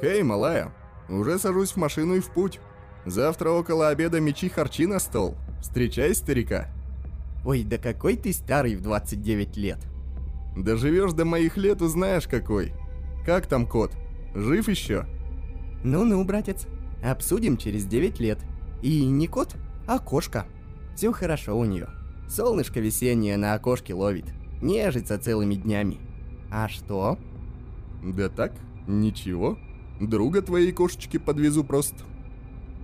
Хей, 0.00 0.22
малая, 0.22 0.72
уже 1.08 1.38
сажусь 1.38 1.72
в 1.72 1.76
машину 1.76 2.14
и 2.14 2.20
в 2.20 2.30
путь. 2.30 2.60
Завтра 3.06 3.50
около 3.50 3.88
обеда 3.88 4.20
мечи 4.20 4.48
харчи 4.48 4.86
на 4.86 4.98
стол. 4.98 5.36
Встречай 5.60 6.14
старика. 6.14 6.68
Ой, 7.44 7.64
да 7.64 7.78
какой 7.78 8.16
ты 8.16 8.32
старый 8.32 8.76
в 8.76 8.82
29 8.82 9.56
лет. 9.56 9.78
Доживешь 10.56 11.12
до 11.12 11.24
моих 11.24 11.56
лет, 11.56 11.82
узнаешь 11.82 12.26
какой. 12.26 12.72
Как 13.24 13.46
там 13.46 13.66
кот? 13.66 13.92
Жив 14.34 14.68
еще? 14.68 15.06
Ну-ну, 15.84 16.24
братец, 16.24 16.66
обсудим 17.02 17.56
через 17.56 17.84
9 17.84 18.20
лет. 18.20 18.38
И 18.82 19.04
не 19.04 19.26
кот, 19.26 19.54
а 19.86 19.98
кошка. 19.98 20.46
Все 20.94 21.12
хорошо 21.12 21.56
у 21.58 21.64
нее. 21.64 21.88
Солнышко 22.28 22.80
весеннее 22.80 23.36
на 23.36 23.54
окошке 23.54 23.94
ловит. 23.94 24.26
Нежится 24.60 25.18
целыми 25.18 25.54
днями. 25.54 25.98
А 26.50 26.68
что? 26.68 27.18
Да 28.02 28.28
так, 28.28 28.52
ничего. 28.88 29.58
Друга 30.00 30.42
твоей 30.42 30.72
кошечки 30.72 31.18
подвезу 31.18 31.62
просто. 31.64 31.96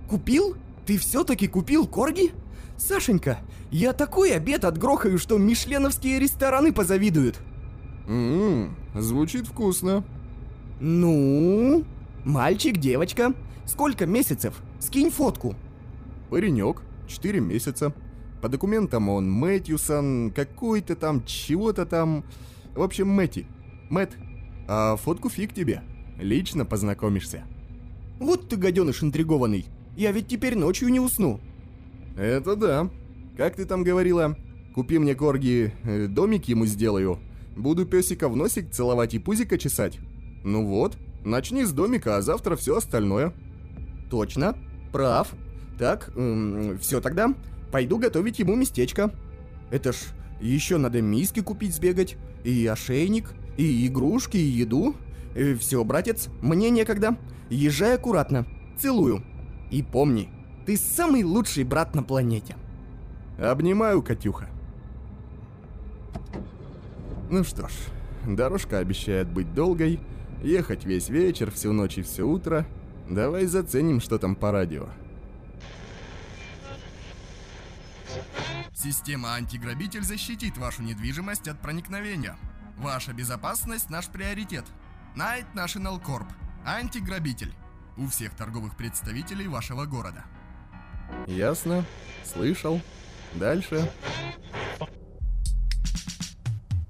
Купил? 0.09 0.55
Ты 0.85 0.97
все-таки 0.97 1.47
купил 1.47 1.87
корги? 1.87 2.31
Сашенька, 2.77 3.39
я 3.71 3.93
такой 3.93 4.35
обед 4.35 4.65
отгрохаю, 4.65 5.17
что 5.17 5.37
мишленовские 5.37 6.19
рестораны 6.19 6.71
позавидуют. 6.71 7.39
Ммм, 8.07 8.75
звучит 8.93 9.47
вкусно. 9.47 10.03
Ну, 10.79 11.85
мальчик, 12.23 12.77
девочка, 12.77 13.33
сколько 13.65 14.05
месяцев? 14.05 14.61
Скинь 14.79 15.09
фотку. 15.09 15.55
Паренек, 16.29 16.81
4 17.07 17.39
месяца. 17.39 17.93
По 18.41 18.49
документам 18.49 19.09
он 19.09 19.31
Мэтьюсон, 19.31 20.31
какой-то 20.35 20.95
там, 20.95 21.25
чего-то 21.25 21.85
там. 21.85 22.23
В 22.75 22.81
общем, 22.81 23.07
Мэтти. 23.07 23.47
Мэт. 23.89 24.11
А 24.67 24.97
фотку 24.97 25.29
фиг 25.29 25.53
тебе. 25.53 25.81
Лично 26.17 26.65
познакомишься. 26.65 27.43
Вот 28.19 28.47
ты 28.47 28.55
гаденыш 28.55 29.03
интригованный. 29.03 29.65
Я 29.95 30.11
ведь 30.11 30.27
теперь 30.27 30.55
ночью 30.55 30.89
не 30.89 30.99
усну. 30.99 31.39
Это 32.17 32.55
да. 32.55 32.89
Как 33.37 33.55
ты 33.55 33.65
там 33.65 33.83
говорила? 33.83 34.37
Купи 34.73 34.97
мне 34.99 35.15
корги, 35.15 35.73
э, 35.83 36.07
домик 36.07 36.45
ему 36.45 36.65
сделаю. 36.65 37.19
Буду 37.55 37.85
песика 37.85 38.27
в 38.27 38.35
носик 38.35 38.71
целовать 38.71 39.13
и 39.13 39.19
пузика 39.19 39.57
чесать. 39.57 39.99
Ну 40.43 40.65
вот, 40.65 40.97
начни 41.23 41.63
с 41.63 41.71
домика, 41.71 42.17
а 42.17 42.21
завтра 42.21 42.55
все 42.55 42.77
остальное. 42.77 43.33
Точно, 44.09 44.57
прав. 44.91 45.33
Так, 45.77 46.11
эм, 46.15 46.77
все 46.79 47.01
тогда. 47.01 47.33
Пойду 47.71 47.97
готовить 47.97 48.39
ему 48.39 48.55
местечко. 48.55 49.13
Это 49.71 49.91
ж 49.91 49.97
еще 50.39 50.77
надо 50.77 51.01
миски 51.01 51.41
купить 51.41 51.73
сбегать, 51.73 52.17
и 52.43 52.65
ошейник, 52.67 53.33
и 53.57 53.87
игрушки, 53.87 54.37
и 54.37 54.41
еду. 54.41 54.95
Э, 55.35 55.53
все, 55.55 55.83
братец, 55.83 56.29
мне 56.41 56.69
некогда. 56.69 57.17
Езжай 57.49 57.95
аккуратно. 57.95 58.45
Целую. 58.79 59.23
И 59.69 59.83
помни, 59.83 60.29
ты 60.65 60.77
самый 60.77 61.23
лучший 61.23 61.65
брат 61.65 61.93
на 61.93 62.01
планете. 62.01 62.55
Обнимаю, 63.37 64.01
Катюха. 64.01 64.49
Ну 67.29 67.43
что 67.43 67.67
ж, 67.67 67.71
дорожка 68.25 68.79
обещает 68.79 69.27
быть 69.27 69.53
долгой, 69.53 69.99
ехать 70.41 70.85
весь 70.85 71.09
вечер, 71.09 71.51
всю 71.51 71.73
ночь 71.73 71.97
и 71.97 72.01
все 72.01 72.23
утро. 72.23 72.65
Давай 73.09 73.45
заценим, 73.45 73.99
что 73.99 74.17
там 74.17 74.35
по 74.35 74.51
радио. 74.51 74.87
Система 78.73 79.33
антиграбитель 79.33 80.03
защитит 80.03 80.57
вашу 80.57 80.83
недвижимость 80.83 81.47
от 81.47 81.59
проникновения. 81.59 82.37
Ваша 82.77 83.13
безопасность– 83.13 83.89
наш 83.89 84.07
приоритет. 84.07 84.65
Night 85.15 85.45
National 85.55 86.01
Corp. 86.01 86.27
Антиграбитель. 86.65 87.53
У 87.95 88.07
всех 88.07 88.35
торговых 88.35 88.75
представителей 88.75 89.47
вашего 89.47 89.85
города. 89.85 90.25
Ясно. 91.25 91.85
Слышал. 92.25 92.81
Дальше. 93.35 93.89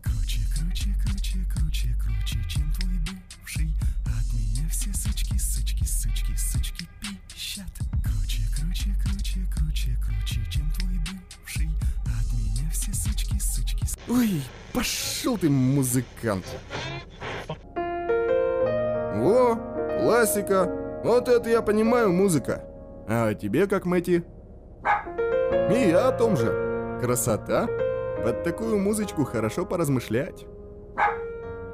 Круче, 0.01 0.39
круче, 0.55 0.95
круче, 1.03 1.45
круче, 1.53 1.95
круче, 2.01 2.43
чем 2.49 2.71
твой 2.73 2.97
бывший 2.99 3.69
От 4.05 4.33
меня 4.33 4.67
все 4.69 4.91
сучки, 4.93 5.37
сучки, 5.37 5.83
сучки, 5.83 6.35
сучки 6.35 6.89
пищат 6.99 7.69
Круче, 8.03 8.41
круче, 8.57 8.95
круче, 9.03 9.47
круче, 9.55 9.99
круче, 10.03 10.41
чем 10.49 10.71
твой 10.71 10.97
бывший 10.97 11.69
От 12.05 12.33
меня 12.33 12.67
все 12.71 12.91
сучки, 12.91 13.37
сучки, 13.37 13.85
сучки 13.85 14.09
Ой, 14.09 14.41
пошел 14.73 15.37
ты, 15.37 15.47
музыкант. 15.47 16.45
Во, 19.25 19.55
классика. 20.01 21.01
Вот 21.03 21.27
это 21.27 21.49
я 21.49 21.63
понимаю, 21.63 22.11
музыка. 22.13 22.63
А 23.07 23.33
тебе 23.33 23.65
как, 23.65 23.85
Мэти? 23.85 24.23
И 25.71 25.89
я 25.89 26.09
о 26.09 26.11
том 26.11 26.37
же. 26.37 26.99
Красота. 27.01 27.67
Под 28.23 28.43
такую 28.43 28.77
музычку 28.77 29.23
хорошо 29.23 29.65
поразмышлять. 29.65 30.45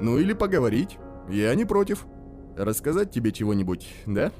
Ну 0.00 0.16
или 0.16 0.32
поговорить. 0.32 0.98
Я 1.28 1.54
не 1.54 1.66
против. 1.66 2.06
Рассказать 2.56 3.10
тебе 3.10 3.32
чего-нибудь, 3.32 3.86
да? 4.06 4.32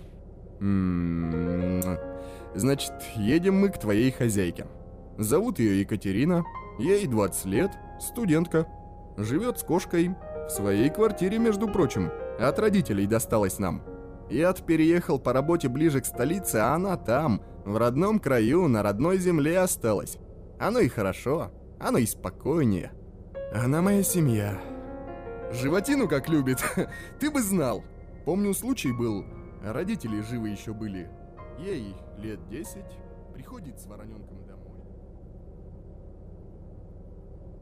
М-м-м. 0.60 1.98
Значит, 2.54 2.94
едем 3.16 3.60
мы 3.60 3.68
к 3.68 3.78
твоей 3.78 4.10
хозяйке. 4.10 4.64
Зовут 5.18 5.58
ее 5.58 5.80
Екатерина. 5.80 6.44
Ей 6.78 7.06
20 7.06 7.44
лет, 7.44 7.72
студентка. 8.00 8.66
Живет 9.18 9.58
с 9.58 9.64
кошкой. 9.64 10.16
В 10.46 10.50
своей 10.50 10.88
квартире, 10.88 11.38
между 11.38 11.68
прочим. 11.68 12.10
От 12.38 12.58
родителей 12.58 13.06
досталось 13.06 13.58
нам. 13.58 13.82
Я-то 14.30 14.62
переехал 14.62 15.18
по 15.18 15.32
работе 15.32 15.68
ближе 15.68 16.00
к 16.00 16.06
столице, 16.06 16.56
а 16.56 16.74
она 16.74 16.96
там, 16.96 17.42
в 17.64 17.76
родном 17.76 18.18
краю, 18.18 18.68
на 18.68 18.82
родной 18.82 19.18
земле 19.18 19.58
осталась. 19.58 20.16
Оно 20.58 20.78
и 20.80 20.88
хорошо, 20.88 21.50
оно 21.78 21.98
и 21.98 22.06
спокойнее. 22.06 22.92
Она 23.52 23.82
моя 23.82 24.02
семья. 24.02 24.58
Животину 25.52 26.08
как 26.08 26.28
любит, 26.28 26.64
ты 27.20 27.30
бы 27.30 27.42
знал. 27.42 27.84
Помню, 28.24 28.54
случай 28.54 28.92
был, 28.92 29.26
родители 29.62 30.20
живы 30.22 30.48
еще 30.48 30.72
были. 30.72 31.10
Ей 31.58 31.94
лет 32.16 32.40
10, 32.48 32.76
приходит 33.34 33.78
с 33.78 33.86
вороненком 33.86 34.46
домой. 34.46 34.80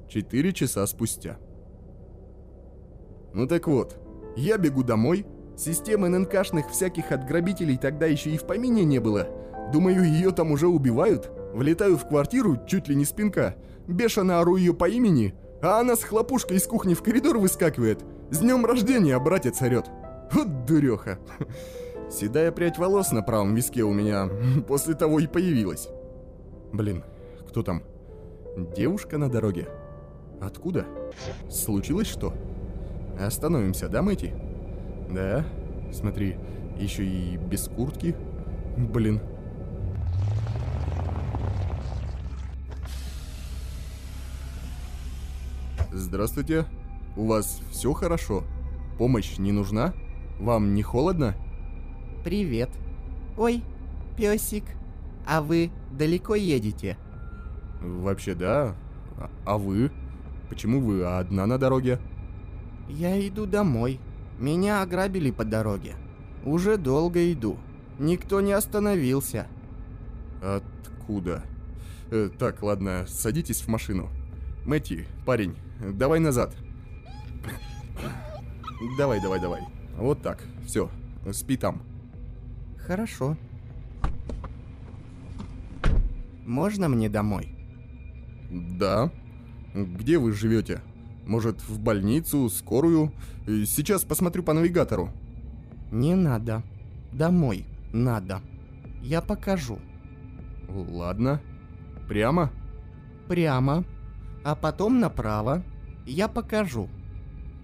Четыре 0.08 0.52
часа 0.52 0.86
спустя. 0.86 1.38
Ну 3.32 3.46
так 3.46 3.66
вот, 3.66 3.99
я 4.36 4.58
бегу 4.58 4.82
домой, 4.82 5.26
Системы 5.60 6.08
ННКшных 6.08 6.70
всяких 6.70 7.12
отграбителей 7.12 7.76
тогда 7.76 8.06
еще 8.06 8.30
и 8.30 8.38
в 8.38 8.46
помине 8.46 8.82
не 8.84 8.98
было. 8.98 9.28
Думаю, 9.70 10.04
ее 10.04 10.30
там 10.30 10.52
уже 10.52 10.66
убивают. 10.68 11.30
Влетаю 11.52 11.98
в 11.98 12.08
квартиру, 12.08 12.58
чуть 12.66 12.88
ли 12.88 12.94
не 12.94 13.04
спинка. 13.04 13.56
Бешено 13.86 14.40
ору 14.40 14.56
ее 14.56 14.72
по 14.72 14.88
имени, 14.88 15.34
а 15.60 15.80
она 15.80 15.96
с 15.96 16.02
хлопушкой 16.02 16.56
из 16.56 16.66
кухни 16.66 16.94
в 16.94 17.02
коридор 17.02 17.36
выскакивает. 17.36 18.02
С 18.30 18.38
днем 18.38 18.64
рождения, 18.64 19.18
братец 19.18 19.60
орет. 19.60 19.90
Вот 20.32 20.64
дуреха. 20.64 21.18
Седая 22.10 22.52
прядь 22.52 22.78
волос 22.78 23.12
на 23.12 23.20
правом 23.20 23.54
виске 23.54 23.82
у 23.82 23.92
меня 23.92 24.30
после 24.66 24.94
того 24.94 25.20
и 25.20 25.26
появилась. 25.26 25.88
Блин, 26.72 27.04
кто 27.46 27.62
там? 27.62 27.82
Девушка 28.74 29.18
на 29.18 29.28
дороге. 29.28 29.68
Откуда? 30.40 30.86
Случилось 31.50 32.06
что? 32.06 32.32
Остановимся, 33.20 33.90
да, 33.90 34.00
Мэти? 34.00 34.32
Да, 35.10 35.44
смотри, 35.92 36.36
еще 36.78 37.04
и 37.04 37.36
без 37.36 37.68
куртки. 37.68 38.16
Блин. 38.78 39.20
Здравствуйте. 45.92 46.64
У 47.14 47.26
вас 47.26 47.60
все 47.70 47.92
хорошо? 47.92 48.42
Помощь 48.96 49.36
не 49.36 49.52
нужна? 49.52 49.92
Вам 50.38 50.74
не 50.74 50.82
холодно? 50.82 51.34
Привет. 52.24 52.70
Ой, 53.36 53.62
песик, 54.16 54.64
а 55.26 55.42
вы 55.42 55.70
далеко 55.90 56.36
едете? 56.36 56.96
Вообще 57.82 58.34
да. 58.34 58.74
А, 59.18 59.30
а 59.44 59.58
вы? 59.58 59.90
Почему 60.48 60.80
вы 60.80 61.04
одна 61.04 61.44
на 61.46 61.58
дороге? 61.58 61.98
Я 62.90 63.26
иду 63.26 63.46
домой. 63.46 64.00
Меня 64.38 64.82
ограбили 64.82 65.30
по 65.30 65.44
дороге. 65.44 65.94
Уже 66.44 66.76
долго 66.76 67.32
иду. 67.32 67.58
Никто 67.98 68.40
не 68.40 68.52
остановился. 68.52 69.46
Откуда? 70.42 71.42
Э, 72.10 72.30
так, 72.38 72.62
ладно, 72.62 73.04
садитесь 73.06 73.60
в 73.60 73.68
машину. 73.68 74.08
Мэтти, 74.64 75.06
парень, 75.26 75.54
давай 75.80 76.18
назад. 76.18 76.54
Давай, 78.96 79.20
давай, 79.20 79.40
давай. 79.40 79.62
Вот 79.96 80.22
так, 80.22 80.42
все, 80.64 80.90
спи 81.32 81.56
там. 81.56 81.82
Хорошо. 82.78 83.36
Можно 86.46 86.88
мне 86.88 87.08
домой? 87.08 87.54
Да. 88.50 89.12
Где 89.74 90.18
вы 90.18 90.32
живете? 90.32 90.80
Может, 91.30 91.62
в 91.62 91.78
больницу, 91.78 92.50
скорую? 92.50 93.12
Сейчас 93.46 94.02
посмотрю 94.02 94.42
по 94.42 94.52
навигатору. 94.52 95.10
Не 95.92 96.16
надо. 96.16 96.64
Домой 97.12 97.66
надо. 97.92 98.40
Я 99.00 99.22
покажу. 99.22 99.78
Ладно. 100.68 101.40
Прямо? 102.08 102.50
Прямо. 103.28 103.84
А 104.42 104.56
потом 104.56 104.98
направо. 104.98 105.62
Я 106.04 106.26
покажу. 106.26 106.88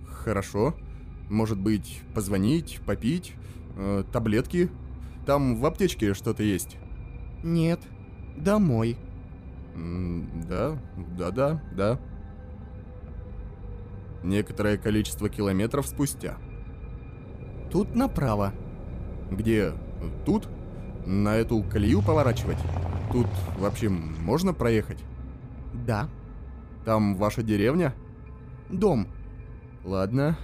Хорошо. 0.06 0.76
Может 1.28 1.58
быть, 1.58 2.02
позвонить, 2.14 2.78
попить, 2.86 3.32
э, 3.76 4.04
таблетки? 4.12 4.70
Там 5.26 5.56
в 5.56 5.66
аптечке 5.66 6.14
что-то 6.14 6.44
есть. 6.44 6.76
Нет. 7.42 7.80
Домой. 8.36 8.96
Да, 10.48 10.78
да-да, 11.18 11.60
да. 11.76 11.98
Некоторое 14.22 14.76
количество 14.76 15.28
километров 15.28 15.86
спустя. 15.86 16.36
Тут 17.70 17.94
направо. 17.94 18.52
Где? 19.30 19.72
Тут? 20.24 20.48
На 21.04 21.36
эту 21.36 21.62
колею 21.62 22.02
поворачивать? 22.02 22.58
Тут 23.12 23.28
вообще 23.58 23.88
можно 23.88 24.52
проехать? 24.52 24.98
Да. 25.72 26.08
Там 26.84 27.16
ваша 27.16 27.42
деревня? 27.42 27.94
Дом. 28.70 29.06
Ладно, 29.84 30.36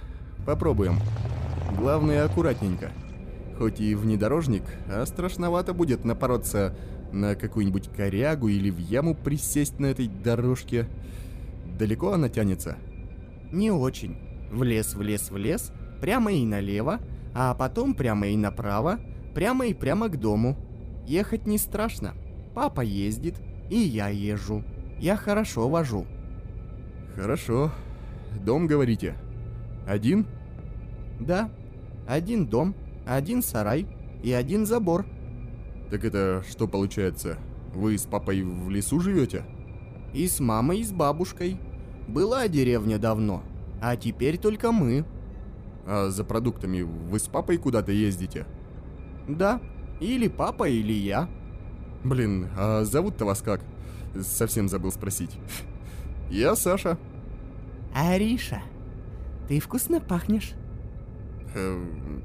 попробуем. 0.45 0.99
Главное, 1.77 2.23
аккуратненько. 2.23 2.91
Хоть 3.57 3.81
и 3.81 3.93
внедорожник, 3.95 4.63
а 4.87 5.05
страшновато 5.05 5.73
будет 5.73 6.05
напороться 6.05 6.75
на 7.11 7.35
какую-нибудь 7.35 7.89
корягу 7.95 8.47
или 8.47 8.69
в 8.69 8.77
яму 8.77 9.15
присесть 9.15 9.79
на 9.79 9.87
этой 9.87 10.07
дорожке. 10.07 10.87
Далеко 11.77 12.13
она 12.13 12.29
тянется? 12.29 12.77
Не 13.53 13.71
очень. 13.71 14.17
В 14.51 14.63
лес, 14.63 14.95
в 14.95 15.01
лес, 15.01 15.31
в 15.31 15.37
лес. 15.37 15.71
Прямо 16.01 16.33
и 16.33 16.43
налево. 16.45 16.99
А 17.33 17.53
потом 17.53 17.93
прямо 17.93 18.27
и 18.27 18.35
направо. 18.35 18.99
Прямо 19.33 19.67
и 19.67 19.73
прямо 19.73 20.09
к 20.09 20.19
дому. 20.19 20.57
Ехать 21.07 21.47
не 21.47 21.57
страшно. 21.57 22.15
Папа 22.53 22.81
ездит. 22.81 23.35
И 23.69 23.77
я 23.77 24.09
езжу. 24.09 24.63
Я 24.99 25.15
хорошо 25.15 25.69
вожу. 25.69 26.05
Хорошо. 27.15 27.71
Дом, 28.43 28.67
говорите? 28.67 29.15
Один? 29.87 30.25
Да. 31.19 31.49
Один 32.07 32.47
дом, 32.47 32.75
один 33.05 33.41
сарай 33.41 33.87
и 34.23 34.31
один 34.31 34.65
забор. 34.65 35.05
Так 35.89 36.03
это 36.03 36.43
что 36.49 36.67
получается? 36.67 37.37
Вы 37.73 37.97
с 37.97 38.03
папой 38.03 38.43
в 38.43 38.69
лесу 38.69 38.99
живете? 38.99 39.45
И 40.13 40.27
с 40.27 40.39
мамой, 40.39 40.79
и 40.79 40.83
с 40.83 40.91
бабушкой. 40.91 41.57
Была 42.07 42.47
деревня 42.47 42.99
давно, 42.99 43.43
а 43.81 43.95
теперь 43.95 44.37
только 44.37 44.71
мы. 44.71 45.05
А 45.85 46.09
за 46.09 46.23
продуктами 46.23 46.81
вы 46.81 47.19
с 47.19 47.27
папой 47.27 47.57
куда-то 47.57 47.91
ездите? 47.91 48.45
Да, 49.27 49.61
или 49.99 50.27
папа, 50.27 50.67
или 50.67 50.93
я. 50.93 51.29
Блин, 52.03 52.49
а 52.57 52.83
зовут-то 52.83 53.25
вас 53.25 53.41
как? 53.41 53.61
Совсем 54.21 54.67
забыл 54.69 54.91
спросить. 54.91 55.37
Я 56.29 56.55
Саша. 56.55 56.97
Ариша, 57.95 58.61
ты 59.47 59.59
вкусно 59.59 60.01
пахнешь. 60.01 60.53
Эм, 61.55 62.23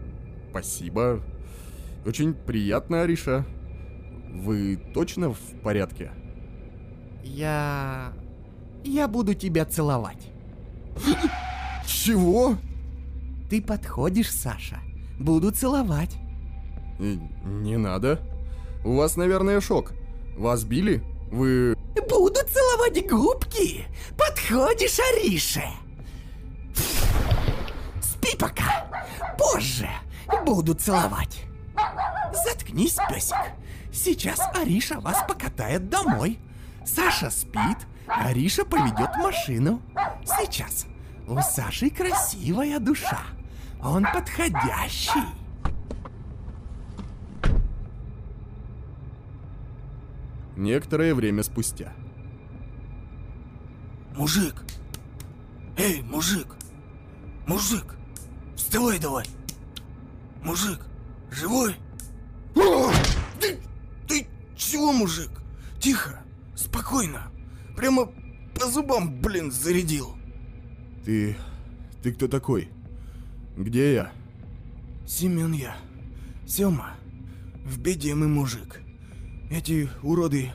спасибо. 0.50 1.22
Очень 2.06 2.34
приятно, 2.34 3.02
Ариша. 3.02 3.44
Вы 4.32 4.76
точно 4.94 5.31
в 5.31 5.40
порядке? 5.62 6.10
Я... 7.22 8.12
Я 8.84 9.08
буду 9.08 9.34
тебя 9.34 9.64
целовать. 9.64 10.28
Чего? 11.86 12.56
Ты 13.50 13.62
подходишь, 13.62 14.30
Саша. 14.30 14.78
Буду 15.19 15.50
целовать. 15.50 16.16
Не 16.98 17.76
надо. 17.76 18.20
У 18.84 18.96
вас, 18.96 19.16
наверное, 19.16 19.60
шок. 19.60 19.92
Вас 20.36 20.64
били? 20.64 21.02
Вы... 21.30 21.76
Буду 22.08 22.40
целовать 22.46 23.08
губки. 23.08 23.84
Подходишь, 24.16 24.98
Ариша. 24.98 25.64
Спи 28.00 28.36
пока. 28.38 29.06
Позже 29.36 29.88
буду 30.44 30.74
целовать. 30.74 31.42
Заткнись, 32.44 32.96
песик. 33.08 33.36
Сейчас 33.92 34.40
Ариша 34.54 35.00
вас 35.00 35.24
покатает 35.26 35.88
домой. 35.88 36.38
Саша 36.84 37.31
спит, 37.31 37.78
Ариша 38.08 38.64
поведет 38.64 39.16
машину. 39.16 39.82
Сейчас. 40.25 40.87
У 41.26 41.40
Саши 41.40 41.90
красивая 41.90 42.78
душа. 42.78 43.20
Он 43.82 44.05
подходящий. 44.05 45.22
Некоторое 50.56 51.14
время 51.14 51.43
спустя. 51.43 51.93
Мужик! 54.16 54.64
Эй, 55.76 56.02
мужик! 56.02 56.49
Мужик! 57.46 57.94
Вставай 58.56 58.99
давай! 58.99 59.25
Мужик! 60.43 60.81
Живой? 61.31 61.76
О! 62.56 62.90
Ты, 63.40 63.60
ты 64.08 64.26
чего, 64.56 64.93
мужик? 64.93 65.31
Тихо! 65.78 66.19
Спокойно! 66.56 67.31
Прямо 67.78 68.10
по 68.58 68.66
зубам, 68.66 69.20
блин, 69.22 69.52
зарядил! 69.52 70.16
Ты... 71.04 71.36
Ты 72.02 72.12
кто 72.12 72.26
такой? 72.26 72.70
Где 73.56 73.94
я? 73.94 74.12
Семен 75.06 75.52
я. 75.52 75.76
Сема. 76.44 76.96
В 77.64 77.78
беде 77.78 78.16
мы, 78.16 78.26
мужик. 78.26 78.80
Эти 79.48 79.88
уроды 80.02 80.50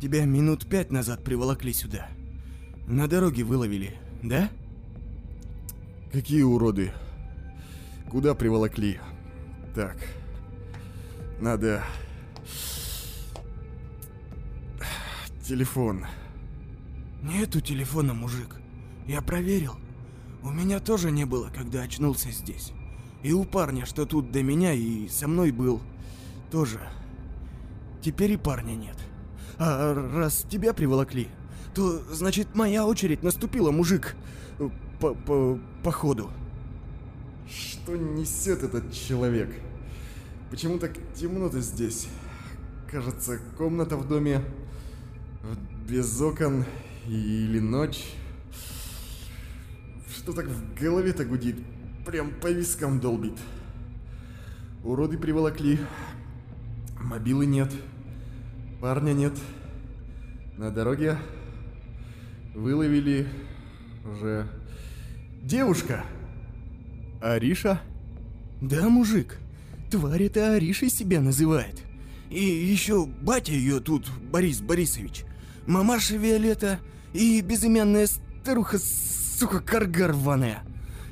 тебя 0.00 0.24
минут 0.24 0.66
пять 0.66 0.90
назад 0.90 1.22
приволокли 1.22 1.74
сюда. 1.74 2.08
На 2.86 3.06
дороге 3.06 3.44
выловили, 3.44 3.98
да? 4.22 4.48
Какие 6.10 6.40
уроды? 6.40 6.90
Куда 8.10 8.34
приволокли? 8.34 8.98
Так. 9.74 9.98
Надо... 11.38 11.84
Телефон. 15.46 16.06
Нету 17.22 17.60
телефона, 17.60 18.14
мужик. 18.14 18.56
Я 19.06 19.22
проверил. 19.22 19.76
У 20.42 20.50
меня 20.50 20.80
тоже 20.80 21.12
не 21.12 21.24
было, 21.24 21.50
когда 21.54 21.82
очнулся 21.82 22.32
здесь. 22.32 22.72
И 23.22 23.32
у 23.32 23.44
парня, 23.44 23.86
что 23.86 24.06
тут 24.06 24.32
до 24.32 24.42
меня 24.42 24.72
и 24.72 25.06
со 25.08 25.28
мной 25.28 25.52
был, 25.52 25.80
тоже. 26.50 26.80
Теперь 28.02 28.32
и 28.32 28.36
парня 28.36 28.74
нет. 28.74 28.96
А 29.56 29.94
раз 29.94 30.44
тебя 30.50 30.72
приволокли, 30.74 31.28
то 31.74 32.02
значит 32.12 32.56
моя 32.56 32.84
очередь 32.84 33.22
наступила, 33.22 33.70
мужик. 33.70 34.16
По, 34.98 35.14
по, 35.14 35.60
походу. 35.84 36.30
Что 37.48 37.96
несет 37.96 38.64
этот 38.64 38.92
человек? 38.92 39.54
Почему 40.50 40.78
так 40.78 40.92
темно-то 41.14 41.60
здесь? 41.60 42.08
Кажется, 42.90 43.38
комната 43.56 43.96
в 43.96 44.08
доме 44.08 44.42
без 45.88 46.20
окон 46.20 46.64
или 47.06 47.58
ночь. 47.58 48.04
Что 50.08 50.32
так 50.32 50.46
в 50.46 50.80
голове-то 50.80 51.24
гудит? 51.24 51.56
Прям 52.06 52.32
по 52.40 52.50
вискам 52.50 53.00
долбит. 53.00 53.38
Уроды 54.84 55.18
приволокли. 55.18 55.78
Мобилы 57.00 57.46
нет. 57.46 57.72
Парня 58.80 59.12
нет. 59.12 59.32
На 60.56 60.70
дороге 60.70 61.18
выловили 62.54 63.26
уже 64.04 64.46
девушка. 65.42 66.04
Ариша? 67.20 67.80
Да, 68.60 68.88
мужик. 68.88 69.38
Тварь 69.90 70.24
это 70.24 70.54
Аришей 70.54 70.88
себя 70.88 71.20
называет. 71.20 71.82
И 72.30 72.42
еще 72.42 73.06
батя 73.06 73.52
ее 73.52 73.80
тут, 73.80 74.08
Борис 74.30 74.60
Борисович. 74.60 75.24
Мамаша 75.66 76.16
Виолетта 76.16 76.80
и 77.12 77.40
безымянная 77.40 78.06
старуха, 78.06 78.78
сука, 78.78 79.60
карга 79.60 80.08
рваная. 80.08 80.62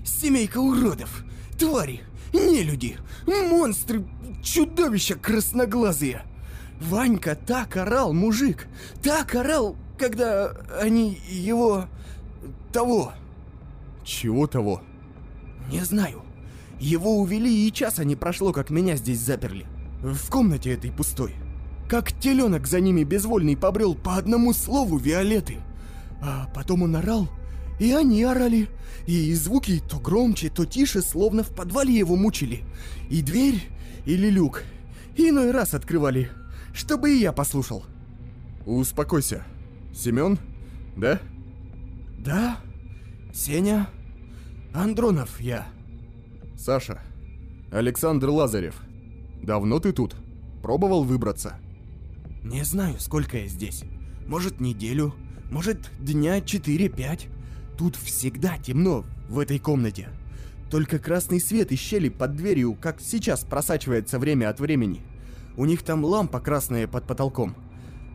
Семейка 0.05 0.59
уродов, 0.59 1.25
твари, 1.59 2.03
нелюди, 2.33 2.97
монстры, 3.27 4.05
чудовища 4.43 5.15
красноглазые. 5.15 6.23
Ванька 6.81 7.35
так 7.35 7.77
орал, 7.77 8.13
мужик, 8.13 8.67
так 9.03 9.35
орал, 9.35 9.77
когда 9.99 10.53
они 10.81 11.21
его... 11.29 11.87
того... 12.73 13.13
Чего 14.03 14.47
того? 14.47 14.83
Не 15.71 15.85
знаю. 15.85 16.23
Его 16.81 17.19
увели, 17.19 17.69
и 17.69 17.73
часа 17.73 18.03
не 18.03 18.17
прошло, 18.17 18.53
как 18.53 18.71
меня 18.71 18.97
здесь 18.97 19.21
заперли. 19.21 19.67
В 20.03 20.31
комнате 20.31 20.73
этой 20.73 20.91
пустой. 20.91 21.35
Как 21.91 22.13
теленок 22.13 22.69
за 22.69 22.79
ними 22.79 23.03
безвольный 23.03 23.57
побрел 23.57 23.97
по 23.97 24.15
одному 24.15 24.53
слову 24.53 24.97
Виолеты. 24.97 25.57
А 26.23 26.49
потом 26.55 26.83
он 26.85 26.95
орал 26.95 27.29
И 27.81 27.91
они 27.91 28.23
орали. 28.23 28.69
И 29.09 29.35
звуки 29.35 29.83
то 29.91 29.99
громче, 29.99 30.51
то 30.51 30.65
тише, 30.65 31.03
словно 31.03 31.43
в 31.43 31.49
подвале 31.49 31.93
его 31.93 32.15
мучили. 32.15 32.63
И 33.11 33.23
дверь, 33.23 33.61
или 34.07 34.31
люк. 34.31 34.63
Иной 35.17 35.51
раз 35.51 35.75
открывали, 35.75 36.31
чтобы 36.73 37.11
и 37.11 37.19
я 37.19 37.33
послушал. 37.33 37.83
Успокойся. 38.67 39.43
Семен? 39.93 40.39
Да? 40.97 41.19
Да, 42.21 42.59
Сеня, 43.35 43.89
Андронов 44.73 45.41
я. 45.41 45.67
Саша. 46.57 47.01
Александр 47.73 48.29
Лазарев. 48.29 48.77
Давно 49.43 49.81
ты 49.81 49.93
тут? 49.93 50.15
Пробовал 50.63 51.03
выбраться? 51.03 51.57
Не 52.43 52.65
знаю, 52.65 52.99
сколько 52.99 53.37
я 53.37 53.47
здесь. 53.49 53.85
Может, 54.27 54.61
неделю, 54.61 55.15
может, 55.51 55.91
дня 56.01 56.39
4-5. 56.39 57.29
Тут 57.77 57.97
всегда 57.97 58.57
темно 58.59 59.05
в 59.29 59.39
этой 59.39 59.59
комнате. 59.59 60.09
Только 60.71 60.99
красный 60.99 61.41
свет 61.41 61.73
из 61.73 61.81
щели 61.81 62.09
под 62.09 62.37
дверью, 62.37 62.75
как 62.81 63.01
сейчас, 63.01 63.45
просачивается 63.45 64.19
время 64.19 64.49
от 64.49 64.61
времени. 64.61 65.03
У 65.57 65.65
них 65.67 65.83
там 65.83 66.05
лампа 66.05 66.41
красная 66.41 66.87
под 66.87 67.07
потолком. 67.07 67.57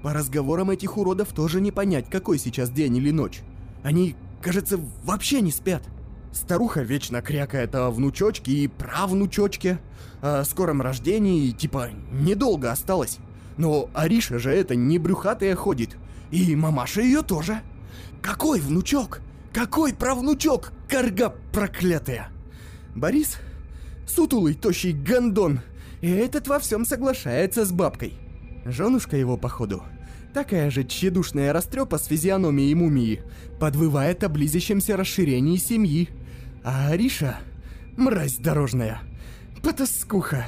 По 0.02 0.14
разговорам 0.14 0.72
этих 0.72 0.98
уродов 0.98 1.34
тоже 1.34 1.62
не 1.62 1.72
понять, 1.72 2.10
какой 2.10 2.40
сейчас 2.40 2.70
день 2.70 2.98
или 2.98 3.12
ночь. 3.12 3.42
Они, 3.84 4.16
кажется, 4.42 4.80
вообще 5.04 5.42
не 5.42 5.52
спят. 5.52 5.84
Старуха 6.32 6.82
вечно 6.82 7.22
крякает 7.22 7.76
о 7.76 7.92
внучочке 7.92 8.52
и 8.52 8.68
правнучочке, 8.68 9.80
о 10.22 10.44
скором 10.44 10.82
рождении, 10.82 11.52
типа, 11.52 11.90
недолго 12.12 12.72
осталось. 12.72 13.20
Но 13.58 13.90
Ариша 13.94 14.40
же 14.40 14.52
это 14.52 14.76
не 14.76 15.00
брюхатая 15.00 15.56
ходит, 15.56 15.98
и 16.32 16.56
мамаша 16.56 17.02
ее 17.02 17.22
тоже. 17.22 17.62
Какой 18.22 18.60
внучок? 18.60 19.22
Какой 19.54 19.94
правнучок, 19.94 20.74
карга 20.90 21.34
проклятая? 21.54 22.30
Борис? 22.96 23.38
Сутулый, 24.08 24.54
тощий 24.54 24.92
гондон. 24.92 25.62
И 26.02 26.10
этот 26.10 26.48
во 26.48 26.60
всем 26.60 26.86
соглашается 26.86 27.66
с 27.66 27.72
бабкой. 27.72 28.14
Женушка 28.66 29.16
его, 29.16 29.38
походу, 29.38 29.84
такая 30.34 30.70
же 30.70 30.84
тщедушная 30.84 31.54
растрепа 31.54 31.98
с 31.98 32.06
физиономией 32.06 32.74
мумии, 32.74 33.22
подвывает 33.60 34.24
о 34.24 34.30
близящемся 34.30 34.98
расширении 34.98 35.58
семьи. 35.58 36.10
А 36.64 36.90
Ариша— 36.90 37.38
мразь 37.98 38.38
дорожная, 38.38 39.00
потаскуха. 39.64 40.46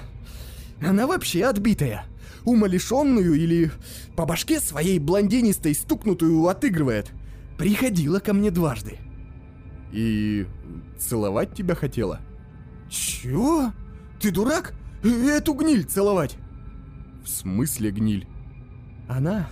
Она 0.82 1.08
вообще 1.08 1.46
отбитая. 1.46 2.06
Умалишенную 2.48 3.34
или 3.34 3.72
по 4.16 4.26
башке 4.26 4.62
своей 4.62 5.00
блондинистой 5.00 5.76
стукнутую 5.76 6.48
отыгрывает. 6.48 7.12
Приходила 7.58 8.22
ко 8.22 8.34
мне 8.34 8.52
дважды. 8.52 9.00
И 9.92 10.48
целовать 10.98 11.54
тебя 11.54 11.76
хотела? 11.76 12.22
Чего? 12.90 13.74
Ты 14.22 14.32
дурак? 14.32 14.74
Эту 15.04 15.56
гниль 15.56 15.84
целовать? 15.84 16.38
В 17.22 17.28
смысле 17.28 17.92
гниль? 17.92 18.26
Она... 19.10 19.50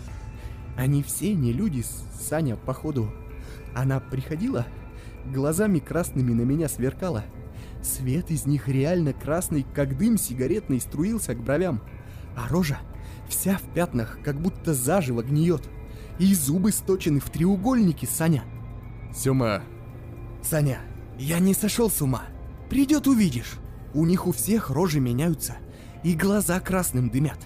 Они 0.78 1.04
все 1.04 1.34
не 1.34 1.52
люди, 1.52 1.84
Саня, 2.18 2.56
походу. 2.56 3.14
Она 3.76 4.00
приходила, 4.00 4.66
глазами 5.34 5.80
красными 5.80 6.32
на 6.32 6.44
меня 6.44 6.70
сверкала. 6.70 7.26
Свет 7.84 8.32
из 8.32 8.46
них 8.46 8.70
реально 8.70 9.12
красный, 9.12 9.66
как 9.74 9.98
дым 9.98 10.18
сигаретный, 10.18 10.80
струился 10.80 11.36
к 11.36 11.44
бровям. 11.44 11.82
А 12.36 12.48
рожа 12.50 12.80
вся 13.28 13.58
в 13.58 13.74
пятнах, 13.74 14.20
как 14.24 14.40
будто 14.40 14.74
заживо 14.74 15.24
гниет. 15.24 15.64
И 16.20 16.34
зубы 16.34 16.72
сточены 16.72 17.20
в 17.20 17.30
треугольнике, 17.30 18.08
Саня. 18.08 18.44
Сёма, 19.14 19.64
Саня, 20.42 20.80
я 21.18 21.40
не 21.40 21.54
сошел 21.54 21.90
с 21.90 22.02
ума. 22.02 22.24
Придет 22.70 23.08
увидишь. 23.08 23.56
У 23.94 24.06
них 24.06 24.28
у 24.28 24.32
всех 24.32 24.70
рожи 24.70 25.00
меняются, 25.00 25.56
и 26.04 26.14
глаза 26.14 26.60
красным 26.60 27.10
дымят. 27.10 27.40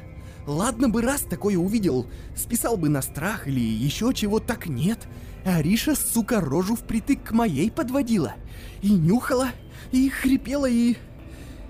Ладно 0.47 0.89
бы 0.89 1.01
раз 1.03 1.21
такое 1.21 1.57
увидел, 1.57 2.07
списал 2.35 2.75
бы 2.75 2.89
на 2.89 3.03
страх 3.03 3.47
или 3.47 3.59
еще 3.59 4.13
чего, 4.13 4.39
так 4.39 4.67
нет. 4.67 5.07
Ариша, 5.45 5.95
сука, 5.95 6.41
рожу 6.41 6.75
впритык 6.75 7.23
к 7.23 7.31
моей 7.31 7.69
подводила. 7.69 8.33
И 8.81 8.91
нюхала, 8.91 9.49
и 9.91 10.09
хрипела, 10.09 10.67
и... 10.67 10.97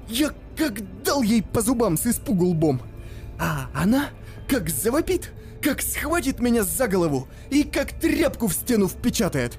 Я 0.07 0.31
как 0.55 1.03
дал 1.03 1.21
ей 1.21 1.43
по 1.43 1.61
зубам 1.61 1.97
с 1.97 2.05
испугу 2.07 2.45
лбом. 2.45 2.81
А 3.39 3.69
она 3.73 4.09
как 4.47 4.69
завопит, 4.69 5.31
как 5.61 5.81
схватит 5.81 6.39
меня 6.39 6.63
за 6.63 6.87
голову 6.87 7.27
и 7.49 7.63
как 7.63 7.93
тряпку 7.93 8.47
в 8.47 8.53
стену 8.53 8.87
впечатает. 8.87 9.57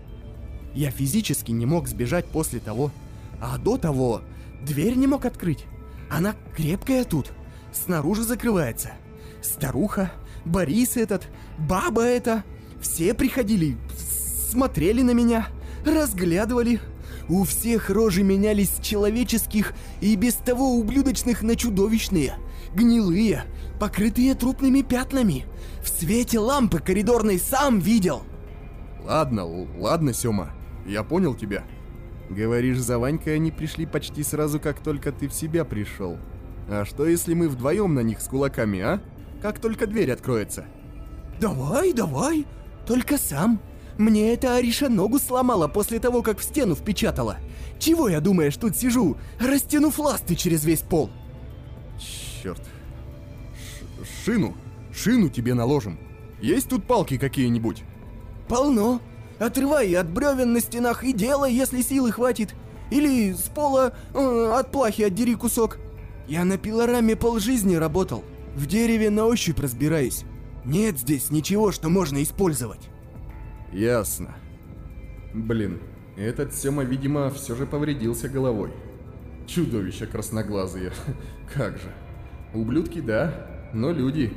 Я 0.74 0.90
физически 0.90 1.50
не 1.50 1.66
мог 1.66 1.88
сбежать 1.88 2.26
после 2.26 2.60
того. 2.60 2.92
А 3.40 3.56
до 3.58 3.78
того 3.78 4.22
дверь 4.62 4.94
не 4.94 5.06
мог 5.06 5.24
открыть. 5.24 5.64
Она 6.10 6.34
крепкая 6.54 7.04
тут, 7.04 7.32
снаружи 7.72 8.22
закрывается. 8.22 8.92
Старуха, 9.42 10.12
Борис 10.44 10.96
этот, 10.96 11.28
баба 11.58 12.02
эта, 12.02 12.44
все 12.80 13.14
приходили, 13.14 13.76
смотрели 14.50 15.02
на 15.02 15.12
меня, 15.12 15.48
разглядывали. 15.86 16.80
У 17.28 17.44
всех 17.44 17.90
рожи 17.90 18.22
менялись 18.22 18.70
с 18.70 18.80
человеческих 18.80 19.72
и 20.00 20.16
без 20.16 20.34
того 20.34 20.72
ублюдочных 20.72 21.42
на 21.42 21.54
чудовищные, 21.54 22.34
гнилые, 22.74 23.44
покрытые 23.78 24.34
трупными 24.34 24.82
пятнами. 24.82 25.46
В 25.82 25.88
свете 25.88 26.38
лампы 26.38 26.78
коридорной 26.78 27.38
сам 27.38 27.78
видел. 27.78 28.22
ладно, 29.04 29.46
ладно, 29.78 30.12
Сёма. 30.12 30.50
Я 30.86 31.02
понял 31.02 31.34
тебя. 31.34 31.64
Говоришь, 32.28 32.78
за 32.78 32.98
Ванькой 32.98 33.36
они 33.36 33.50
пришли 33.50 33.86
почти 33.86 34.22
сразу, 34.22 34.60
как 34.60 34.80
только 34.80 35.12
ты 35.12 35.28
в 35.28 35.34
себя 35.34 35.64
пришел. 35.64 36.16
А 36.68 36.84
что 36.84 37.06
если 37.06 37.34
мы 37.34 37.48
вдвоем 37.48 37.94
на 37.94 38.00
них 38.00 38.20
с 38.20 38.28
кулаками, 38.28 38.80
а? 38.80 39.00
Как 39.42 39.58
только 39.58 39.86
дверь 39.86 40.12
откроется. 40.12 40.66
Давай, 41.40 41.92
давай, 41.92 42.46
только 42.86 43.18
сам. 43.18 43.60
Мне 43.98 44.32
эта 44.32 44.56
Ариша 44.56 44.88
ногу 44.88 45.18
сломала 45.18 45.66
после 45.66 45.98
того, 45.98 46.22
как 46.22 46.38
в 46.38 46.44
стену 46.44 46.74
впечатала. 46.74 47.38
Чего 47.78 48.08
я, 48.08 48.20
думаешь, 48.20 48.56
тут 48.56 48.76
сижу, 48.76 49.16
растянув 49.40 49.98
ласты 49.98 50.36
через 50.36 50.64
весь 50.64 50.80
пол? 50.80 51.10
Черт. 52.42 52.62
шину. 54.24 54.54
Шину 54.92 55.28
тебе 55.28 55.54
наложим. 55.54 55.98
Есть 56.40 56.68
тут 56.68 56.84
палки 56.84 57.18
какие-нибудь? 57.18 57.84
Полно. 58.48 59.00
Отрывай 59.38 59.94
от 59.94 60.10
бревен 60.10 60.52
на 60.52 60.60
стенах 60.60 61.04
и 61.04 61.12
делай, 61.12 61.52
если 61.52 61.82
силы 61.82 62.12
хватит. 62.12 62.54
Или 62.90 63.32
с 63.32 63.42
пола 63.42 63.94
э, 64.14 64.52
от 64.54 64.70
плахи 64.72 65.02
отдери 65.02 65.34
кусок. 65.34 65.78
Я 66.28 66.44
на 66.44 66.58
пилораме 66.58 67.14
полжизни 67.16 67.76
работал. 67.76 68.24
В 68.54 68.66
дереве 68.66 69.10
на 69.10 69.26
ощупь 69.26 69.60
разбираюсь. 69.60 70.24
Нет 70.64 70.98
здесь 70.98 71.30
ничего, 71.30 71.72
что 71.72 71.88
можно 71.88 72.22
использовать. 72.22 72.88
Ясно. 73.72 74.34
Блин, 75.32 75.80
этот 76.16 76.54
Сёма, 76.54 76.82
видимо, 76.82 77.30
все 77.30 77.54
же 77.54 77.66
повредился 77.66 78.28
головой. 78.28 78.72
Чудовища 79.46 80.06
красноглазые. 80.06 80.92
Как 81.54 81.78
же. 81.78 81.92
Ублюдки, 82.54 83.00
да, 83.00 83.32
но 83.72 83.92
люди. 83.92 84.32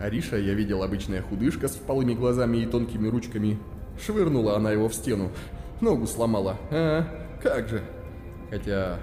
Ариша, 0.00 0.36
я 0.36 0.54
видел, 0.54 0.82
обычная 0.82 1.22
худышка 1.22 1.68
с 1.68 1.72
впалыми 1.76 2.14
глазами 2.14 2.58
и 2.58 2.66
тонкими 2.66 3.08
ручками. 3.08 3.58
Швырнула 4.04 4.56
она 4.56 4.72
его 4.72 4.88
в 4.88 4.94
стену. 4.94 5.30
Ногу 5.80 6.06
сломала. 6.06 6.56
А, 6.70 7.06
как 7.42 7.68
же. 7.68 7.82
Хотя, 8.50 8.98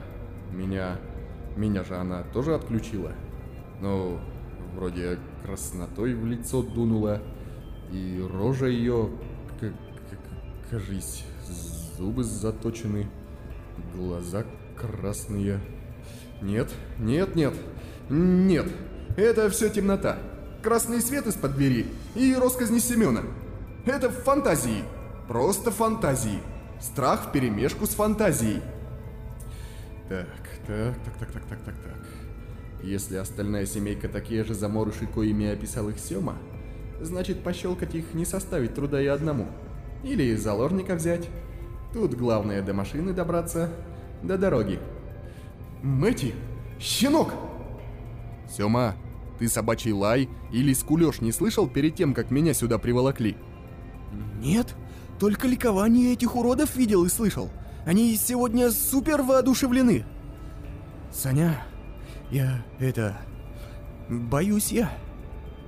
меня... 0.51 0.97
Меня 1.55 1.83
же 1.83 1.95
она 1.97 2.23
тоже 2.33 2.55
отключила. 2.55 3.11
Ну, 3.81 4.19
вроде 4.73 5.17
краснотой 5.43 6.13
в 6.13 6.25
лицо 6.25 6.61
дунула. 6.63 7.21
И 7.91 8.25
рожа 8.33 8.67
ее, 8.67 9.09
как, 9.59 9.71
как- 10.09 10.69
кажись, 10.71 11.25
зубы 11.97 12.23
заточены, 12.23 13.07
глаза 13.93 14.45
красные. 14.77 15.59
Нет, 16.41 16.69
нет, 16.99 17.35
нет, 17.35 17.53
нет, 18.11 18.67
это 19.15 19.49
все 19.49 19.69
темнота. 19.69 20.17
Красный 20.61 21.01
свет 21.01 21.27
из-под 21.27 21.55
двери 21.55 21.85
и 22.13 22.35
росказни 22.35 22.79
Семена. 22.79 23.21
Это 23.85 24.09
фантазии, 24.09 24.83
просто 25.29 25.71
фантазии. 25.71 26.39
Страх 26.81 27.27
в 27.27 27.31
перемешку 27.31 27.85
с 27.85 27.91
фантазией. 27.91 28.61
Так, 30.09 30.27
так, 30.67 30.95
так, 31.05 31.17
так, 31.19 31.31
так, 31.31 31.43
так, 31.45 31.59
так, 31.63 31.75
так. 31.75 32.07
Если 32.83 33.15
остальная 33.15 33.65
семейка 33.65 34.09
такие 34.09 34.43
же 34.43 34.55
заморыши, 34.55 35.07
коими 35.07 35.47
описал 35.47 35.87
их 35.87 35.97
Сёма, 35.97 36.35
значит 36.99 37.43
пощелкать 37.43 37.95
их 37.95 38.13
не 38.13 38.25
составит 38.25 38.75
труда 38.75 39.01
и 39.01 39.05
одному. 39.05 39.47
Или 40.03 40.35
заложника 40.35 40.95
взять. 40.95 41.29
Тут 41.93 42.15
главное 42.15 42.61
до 42.61 42.73
машины 42.73 43.13
добраться, 43.13 43.69
до 44.21 44.37
дороги. 44.37 44.79
Мэти! 45.81 46.33
Щенок! 46.77 47.33
Сёма, 48.55 48.95
ты 49.39 49.47
собачий 49.47 49.93
лай 49.93 50.29
или 50.51 50.73
скулёж 50.73 51.21
не 51.21 51.31
слышал 51.31 51.67
перед 51.67 51.95
тем, 51.95 52.13
как 52.13 52.31
меня 52.31 52.53
сюда 52.53 52.77
приволокли? 52.77 53.37
Нет, 54.39 54.75
только 55.19 55.47
ликование 55.47 56.13
этих 56.13 56.35
уродов 56.35 56.75
видел 56.75 57.05
и 57.05 57.09
слышал. 57.09 57.49
Они 57.85 58.15
сегодня 58.15 58.71
супер 58.71 59.21
воодушевлены. 59.21 60.05
Саня, 61.11 61.63
я 62.29 62.63
это... 62.79 63.17
Боюсь 64.09 64.71
я. 64.71 64.91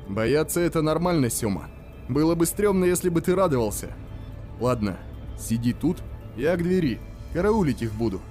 Бояться 0.10 0.60
это 0.60 0.82
нормально, 0.82 1.30
Сёма. 1.30 1.70
Было 2.10 2.36
бы 2.36 2.46
стрёмно, 2.46 2.84
если 2.84 3.10
бы 3.10 3.22
ты 3.22 3.34
радовался. 3.36 3.96
Ладно, 4.60 4.98
сиди 5.40 5.72
тут, 5.72 6.04
я 6.36 6.56
к 6.58 6.64
двери. 6.64 7.00
Караулить 7.32 7.82
их 7.82 7.94
буду. 7.94 8.22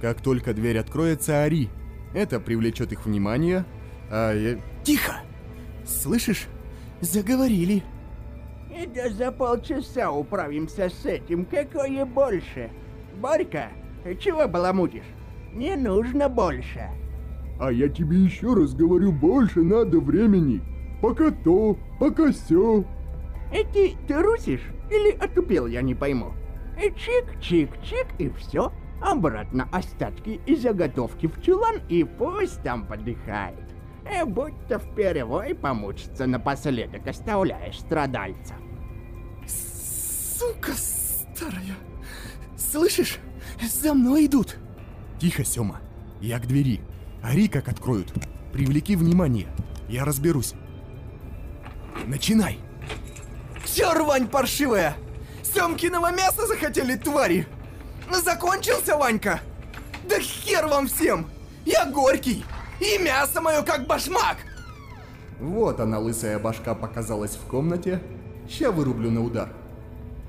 Как 0.00 0.20
только 0.20 0.52
дверь 0.52 0.78
откроется, 0.78 1.42
ори. 1.42 1.70
Это 2.14 2.38
привлечет 2.38 2.92
их 2.92 3.06
внимание, 3.06 3.64
а 4.12 4.32
я... 4.34 4.58
Тихо! 4.84 5.14
Слышишь? 5.84 6.46
Заговорили. 7.00 7.82
Да 8.94 9.08
за 9.08 9.32
полчаса 9.32 10.12
управимся 10.12 10.88
с 10.88 11.04
этим, 11.04 11.44
какое 11.46 12.04
больше. 12.04 12.70
Борька, 13.20 13.68
чего 14.20 14.46
баламутишь? 14.46 15.04
Не 15.52 15.76
нужно 15.76 16.28
больше. 16.28 16.88
А 17.58 17.70
я 17.72 17.88
тебе 17.88 18.18
еще 18.18 18.54
раз 18.54 18.74
говорю, 18.74 19.12
больше 19.12 19.62
надо 19.62 19.98
времени. 20.00 20.60
Пока 21.00 21.30
то, 21.30 21.76
пока 21.98 22.30
все. 22.32 22.84
И 23.52 23.64
ты 23.72 23.96
трусишь? 24.06 24.66
Или 24.90 25.12
отупел, 25.16 25.66
я 25.66 25.82
не 25.82 25.94
пойму. 25.94 26.32
Чик-чик-чик, 26.76 28.06
и 28.18 28.30
все. 28.30 28.72
Обратно 29.00 29.68
остатки 29.72 30.40
и 30.46 30.54
заготовки 30.54 31.26
в 31.26 31.42
чулан, 31.42 31.80
и 31.88 32.04
пусть 32.04 32.62
там 32.62 32.86
подыхает. 32.86 33.61
И 34.10 34.24
будто 34.24 34.78
в 34.78 34.94
перевой 34.94 35.54
помучиться 35.54 36.26
напоследок 36.26 37.06
оставляешь 37.06 37.80
страдальца. 37.80 38.54
Сука 39.46 40.72
старая. 40.72 41.76
Слышишь? 42.56 43.18
За 43.62 43.94
мной 43.94 44.26
идут. 44.26 44.56
Тихо, 45.20 45.44
Сёма. 45.44 45.80
Я 46.20 46.38
к 46.38 46.46
двери. 46.46 46.80
Ори, 47.22 47.48
как 47.48 47.68
откроют. 47.68 48.12
Привлеки 48.52 48.96
внимание. 48.96 49.48
Я 49.88 50.04
разберусь. 50.04 50.54
Начинай. 52.06 52.58
Чё, 53.64 53.94
рвань 53.94 54.26
паршивая? 54.26 54.96
Сёмкиного 55.42 56.10
мяса 56.12 56.46
захотели, 56.46 56.96
твари? 56.96 57.46
Закончился, 58.10 58.96
Ванька? 58.96 59.40
Да 60.08 60.18
хер 60.18 60.66
вам 60.66 60.88
всем! 60.88 61.26
Я 61.64 61.86
горький! 61.86 62.44
И 62.82 62.98
мясо 62.98 63.40
мое 63.40 63.62
как 63.62 63.86
башмак! 63.86 64.38
Вот 65.38 65.78
она, 65.78 66.00
лысая 66.00 66.38
башка, 66.40 66.74
показалась 66.74 67.36
в 67.36 67.46
комнате. 67.46 68.02
Ща 68.48 68.72
вырублю 68.72 69.10
на 69.12 69.22
удар. 69.22 69.52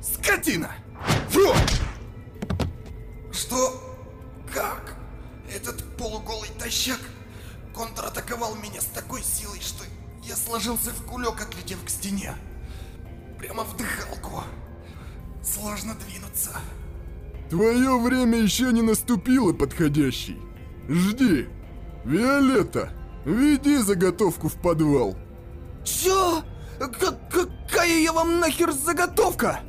Скотина! 0.01 0.69
Фу! 1.29 1.51
Что? 3.31 3.81
Как? 4.53 4.95
Этот 5.51 5.83
полуголый 5.97 6.49
тащак 6.59 6.99
контратаковал 7.75 8.55
меня 8.55 8.81
с 8.81 8.85
такой 8.85 9.23
силой, 9.23 9.59
что 9.59 9.83
я 10.23 10.35
сложился 10.35 10.91
в 10.91 11.05
кулек, 11.05 11.41
отлетев 11.41 11.83
к 11.83 11.89
стене. 11.89 12.35
Прямо 13.39 13.63
в 13.63 13.75
дыхалку. 13.77 14.43
Сложно 15.43 15.95
двинуться. 15.95 16.51
Твое 17.49 17.99
время 17.99 18.37
еще 18.37 18.71
не 18.71 18.83
наступило, 18.83 19.53
подходящий. 19.53 20.39
Жди. 20.87 21.47
Виолетта, 22.05 22.89
веди 23.25 23.77
заготовку 23.77 24.49
в 24.49 24.55
подвал. 24.55 25.15
Чё? 25.83 26.43
К 26.79 27.15
какая 27.29 27.99
я 27.99 28.11
вам 28.11 28.39
нахер 28.39 28.71
заготовка? 28.71 29.61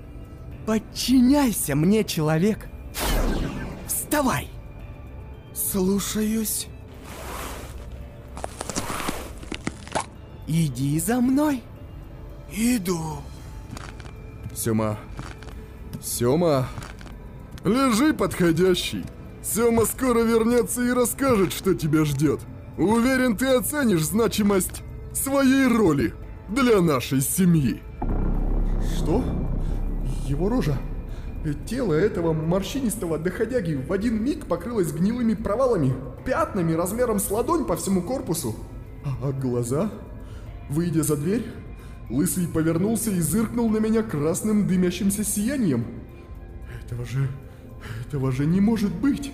Подчиняйся 0.66 1.74
мне, 1.76 2.02
человек. 2.04 2.66
Вставай. 3.86 4.50
Слушаюсь. 5.54 6.66
Иди 10.46 10.98
за 10.98 11.20
мной. 11.20 11.62
Иду. 12.50 13.18
Сёма. 14.54 14.98
Сёма. 16.02 16.68
Лежи, 17.64 18.12
подходящий. 18.12 19.04
Сёма 19.44 19.84
скоро 19.84 20.20
вернется 20.20 20.82
и 20.82 20.90
расскажет, 20.90 21.52
что 21.52 21.74
тебя 21.74 22.04
ждет. 22.04 22.40
Уверен, 22.78 23.36
ты 23.36 23.46
оценишь 23.46 24.04
значимость 24.04 24.82
своей 25.12 25.66
роли 25.66 26.14
для 26.48 26.80
нашей 26.80 27.20
семьи. 27.20 27.82
Что? 28.96 29.22
Его 30.26 30.48
рожа? 30.48 30.78
Тело 31.66 31.92
этого 31.92 32.32
морщинистого 32.32 33.18
доходяги 33.18 33.74
в 33.74 33.92
один 33.92 34.22
миг 34.24 34.46
покрылось 34.46 34.92
гнилыми 34.92 35.34
провалами, 35.34 35.94
пятнами 36.24 36.72
размером 36.72 37.20
с 37.20 37.30
ладонь 37.30 37.66
по 37.66 37.76
всему 37.76 38.00
корпусу. 38.00 38.56
А 39.04 39.30
глаза? 39.30 39.90
Выйдя 40.70 41.02
за 41.02 41.16
дверь, 41.16 41.44
Лысый 42.08 42.48
повернулся 42.48 43.10
и 43.10 43.20
зыркнул 43.20 43.68
на 43.68 43.76
меня 43.76 44.02
красным 44.02 44.66
дымящимся 44.66 45.22
сиянием. 45.22 45.84
Этого 46.82 47.04
же... 47.04 47.28
этого 48.06 48.32
же 48.32 48.46
не 48.46 48.60
может 48.60 48.94
быть. 48.94 49.32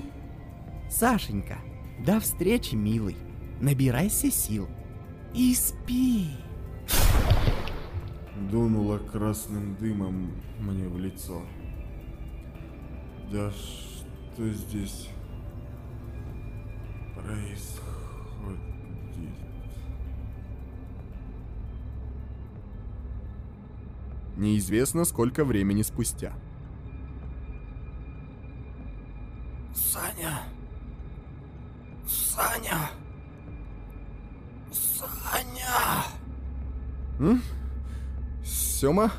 Сашенька, 0.90 1.58
до 2.04 2.20
встречи, 2.20 2.74
милый. 2.74 3.16
Набирайся 3.60 4.30
сил. 4.30 4.68
И 5.34 5.54
спи. 5.54 6.28
Дунуло 8.50 8.98
красным 8.98 9.76
дымом 9.76 10.32
мне 10.58 10.88
в 10.88 10.98
лицо. 10.98 11.42
Да 13.30 13.52
что 13.52 14.48
здесь 14.48 15.08
происходит? 17.14 17.90
Неизвестно, 24.36 25.04
сколько 25.04 25.44
времени 25.44 25.82
спустя. 25.82 26.32
Саня. 29.74 30.42
Саня. 32.06 32.90
Саня. 34.72 36.04
М? 37.18 37.42
Сёма? 38.44 39.12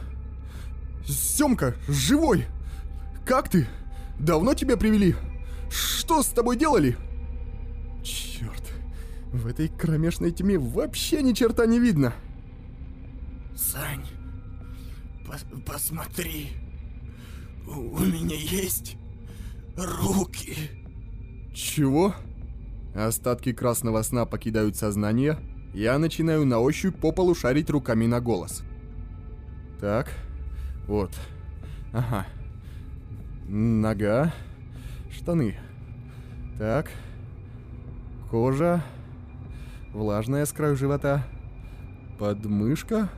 Сёмка, 1.05 1.75
живой! 1.87 2.45
Как 3.25 3.49
ты? 3.49 3.67
Давно 4.19 4.53
тебя 4.53 4.77
привели? 4.77 5.15
Что 5.69 6.21
с 6.23 6.27
тобой 6.27 6.57
делали? 6.57 6.97
Черт, 8.03 8.63
в 9.31 9.47
этой 9.47 9.67
кромешной 9.67 10.31
тьме 10.31 10.57
вообще 10.57 11.21
ни 11.21 11.33
черта 11.33 11.65
не 11.65 11.79
видно. 11.79 12.13
Сань, 13.55 14.05
пос 15.25 15.45
посмотри. 15.65 16.51
У, 17.67 17.71
у 17.71 17.99
меня 17.99 18.35
есть 18.35 18.97
руки. 19.77 20.55
Чего? 21.53 22.15
Остатки 22.95 23.53
красного 23.53 24.01
сна 24.01 24.25
покидают 24.25 24.75
сознание. 24.75 25.37
Я 25.73 25.97
начинаю 25.97 26.45
на 26.45 26.59
ощупь 26.59 26.97
по 26.97 27.11
полу 27.11 27.33
шарить 27.33 27.69
руками 27.69 28.05
на 28.05 28.19
голос. 28.19 28.63
Так, 29.79 30.11
вот. 30.87 31.11
Ага. 31.93 32.27
Нога. 33.47 34.33
Штаны. 35.11 35.57
Так. 36.57 36.91
Кожа. 38.29 38.83
Влажная 39.93 40.45
с 40.45 40.51
краю 40.51 40.75
живота. 40.75 41.25
Подмышка. 42.19 43.09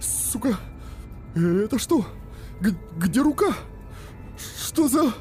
Сука! 0.00 0.56
Это 1.34 1.78
что? 1.78 2.06
Г 2.60 2.74
где 2.96 3.20
рука? 3.20 3.54
Что 4.36 4.88
за... 4.88 5.12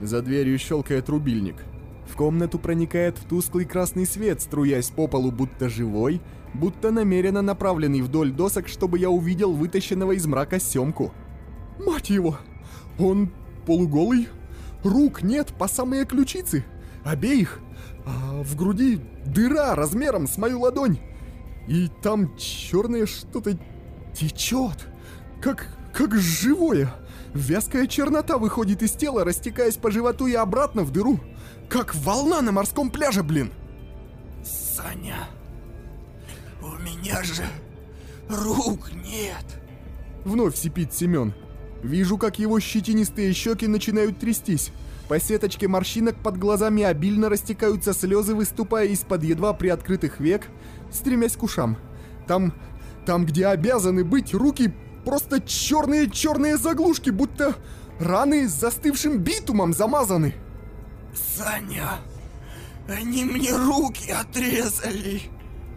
За 0.00 0.22
дверью 0.22 0.58
щелкает 0.58 1.08
рубильник. 1.08 1.56
В 2.06 2.16
комнату 2.16 2.58
проникает 2.58 3.16
тусклый 3.28 3.64
красный 3.64 4.06
свет, 4.06 4.40
струясь 4.40 4.90
по 4.90 5.08
полу, 5.08 5.30
будто 5.30 5.68
живой, 5.68 6.20
будто 6.54 6.90
намеренно 6.90 7.42
направленный 7.42 8.02
вдоль 8.02 8.30
досок, 8.30 8.68
чтобы 8.68 8.98
я 8.98 9.10
увидел 9.10 9.52
вытащенного 9.52 10.12
из 10.12 10.26
мрака 10.26 10.60
Семку. 10.60 11.12
Мать 11.78 12.10
его! 12.10 12.38
Он 12.98 13.30
полуголый? 13.66 14.28
Рук 14.82 15.22
нет 15.22 15.52
по 15.58 15.68
самые 15.68 16.04
ключицы. 16.04 16.64
Обеих. 17.04 17.60
А 18.06 18.42
в 18.42 18.56
груди 18.56 19.00
дыра 19.26 19.74
размером 19.74 20.28
с 20.28 20.38
мою 20.38 20.60
ладонь. 20.60 20.98
И 21.66 21.90
там 22.02 22.36
черное 22.36 23.06
что-то 23.06 23.58
течет. 24.14 24.86
Как, 25.40 25.68
как 25.92 26.14
живое. 26.14 26.94
Вязкая 27.36 27.86
чернота 27.86 28.38
выходит 28.38 28.82
из 28.82 28.92
тела, 28.92 29.22
растекаясь 29.22 29.76
по 29.76 29.90
животу 29.90 30.26
и 30.26 30.32
обратно 30.32 30.82
в 30.82 30.90
дыру. 30.90 31.20
Как 31.68 31.94
волна 31.94 32.40
на 32.40 32.50
морском 32.50 32.90
пляже, 32.90 33.22
блин. 33.22 33.52
Саня, 34.42 35.28
у 36.62 36.82
меня 36.82 37.22
же 37.22 37.44
рук 38.30 38.90
нет. 38.92 39.44
Вновь 40.24 40.56
сипит 40.56 40.94
Семен. 40.94 41.34
Вижу, 41.82 42.16
как 42.16 42.38
его 42.38 42.58
щетинистые 42.58 43.34
щеки 43.34 43.66
начинают 43.66 44.18
трястись. 44.18 44.72
По 45.06 45.20
сеточке 45.20 45.68
морщинок 45.68 46.16
под 46.22 46.38
глазами 46.38 46.84
обильно 46.84 47.28
растекаются 47.28 47.92
слезы, 47.92 48.34
выступая 48.34 48.86
из-под 48.86 49.22
едва 49.22 49.52
приоткрытых 49.52 50.20
век, 50.20 50.48
стремясь 50.90 51.36
к 51.36 51.42
ушам. 51.42 51.76
Там, 52.26 52.54
там, 53.04 53.26
где 53.26 53.46
обязаны 53.46 54.04
быть 54.04 54.32
руки, 54.32 54.74
просто 55.06 55.40
черные-черные 55.40 56.58
заглушки, 56.58 57.10
будто 57.10 57.54
раны 58.00 58.48
с 58.48 58.52
застывшим 58.52 59.18
битумом 59.18 59.72
замазаны. 59.72 60.34
Саня, 61.14 62.00
они 62.88 63.24
мне 63.24 63.54
руки 63.56 64.10
отрезали. 64.10 65.22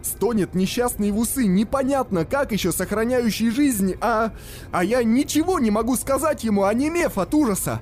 Стонет 0.02 0.54
несчастный 0.54 1.12
в 1.12 1.18
усы, 1.18 1.46
непонятно, 1.46 2.24
как 2.24 2.50
еще 2.50 2.72
сохраняющий 2.72 3.50
жизнь, 3.50 3.94
а... 4.00 4.32
А 4.72 4.82
я 4.82 5.04
ничего 5.04 5.60
не 5.60 5.70
могу 5.70 5.94
сказать 5.94 6.42
ему, 6.42 6.64
онемев 6.64 7.16
от 7.16 7.32
ужаса. 7.32 7.80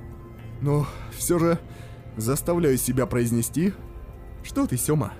Но 0.61 0.87
все 1.17 1.39
же 1.39 1.59
заставляю 2.17 2.77
себя 2.77 3.07
произнести... 3.07 3.73
Что 4.45 4.67
ты, 4.67 4.77
Сёма? 4.77 5.15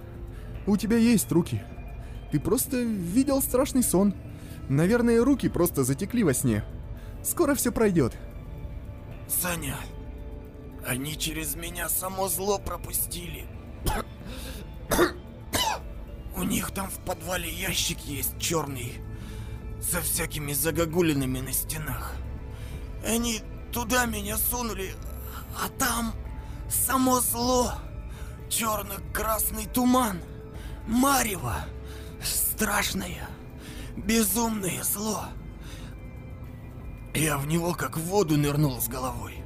У 0.67 0.77
тебя 0.77 0.97
есть 0.97 1.33
руки. 1.33 1.63
Ты 2.33 2.39
просто 2.39 2.77
видел 2.81 3.41
страшный 3.41 3.83
сон. 3.83 4.15
Наверное, 4.69 5.25
руки 5.25 5.49
просто 5.49 5.85
затекли 5.85 6.25
во 6.25 6.35
сне. 6.35 6.65
Скоро 7.23 7.55
все 7.55 7.73
пройдет. 7.73 8.15
Саня, 9.29 9.77
они 10.87 11.17
через 11.19 11.57
меня 11.57 11.89
само 11.89 12.29
зло 12.29 12.59
пропустили. 12.59 13.47
У 16.37 16.43
них 16.45 16.71
там 16.71 16.89
в 16.89 16.99
подвале 17.01 17.51
ящик 17.51 17.99
есть 18.01 18.39
черный, 18.39 18.95
со 19.81 20.01
всякими 20.01 20.53
загогулинами 20.53 21.41
на 21.41 21.53
стенах. 21.53 22.15
Они 23.05 23.41
туда 23.73 24.07
меня 24.07 24.37
сунули, 24.37 24.95
а 25.63 25.69
там 25.79 26.15
само 26.69 27.21
зло, 27.21 27.73
черно-красный 28.49 29.67
туман, 29.67 30.21
марево, 30.87 31.57
страшное, 32.23 33.29
безумное 34.05 34.83
зло. 34.83 35.25
Я 37.15 37.39
в 37.39 37.47
него 37.47 37.75
как 37.75 37.97
в 37.97 38.03
воду 38.03 38.37
нырнул 38.37 38.81
с 38.81 38.89
головой. 38.89 39.43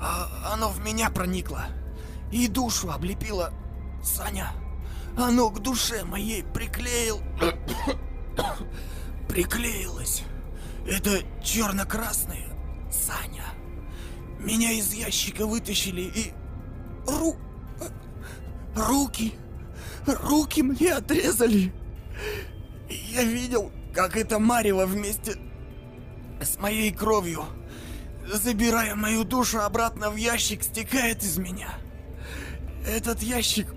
А 0.00 0.52
оно 0.52 0.68
в 0.68 0.84
меня 0.84 1.10
проникло 1.10 1.66
и 2.30 2.48
душу 2.48 2.90
облепило. 2.90 3.52
Саня, 4.02 4.52
оно 5.16 5.50
к 5.50 5.60
душе 5.60 6.04
моей 6.04 6.42
приклеил... 6.42 7.20
Приклеилось. 9.28 10.22
Это 10.86 11.20
черно-красное. 11.42 12.48
Саня. 12.90 13.44
Меня 14.38 14.72
из 14.72 14.92
ящика 14.92 15.46
вытащили 15.46 16.02
и... 16.02 16.32
Ру... 17.06 17.36
Руки. 18.74 19.34
Руки 20.06 20.62
мне 20.62 20.94
отрезали. 20.94 21.72
Я 22.88 23.24
видел, 23.24 23.70
как 23.94 24.16
это 24.16 24.38
Марева 24.38 24.86
вместе 24.86 25.36
с 26.40 26.58
моей 26.58 26.92
кровью, 26.92 27.44
забирая 28.26 28.94
мою 28.94 29.24
душу 29.24 29.60
обратно 29.60 30.10
в 30.10 30.16
ящик, 30.16 30.62
стекает 30.62 31.22
из 31.22 31.38
меня. 31.38 31.74
Этот 32.86 33.22
ящик 33.22 33.68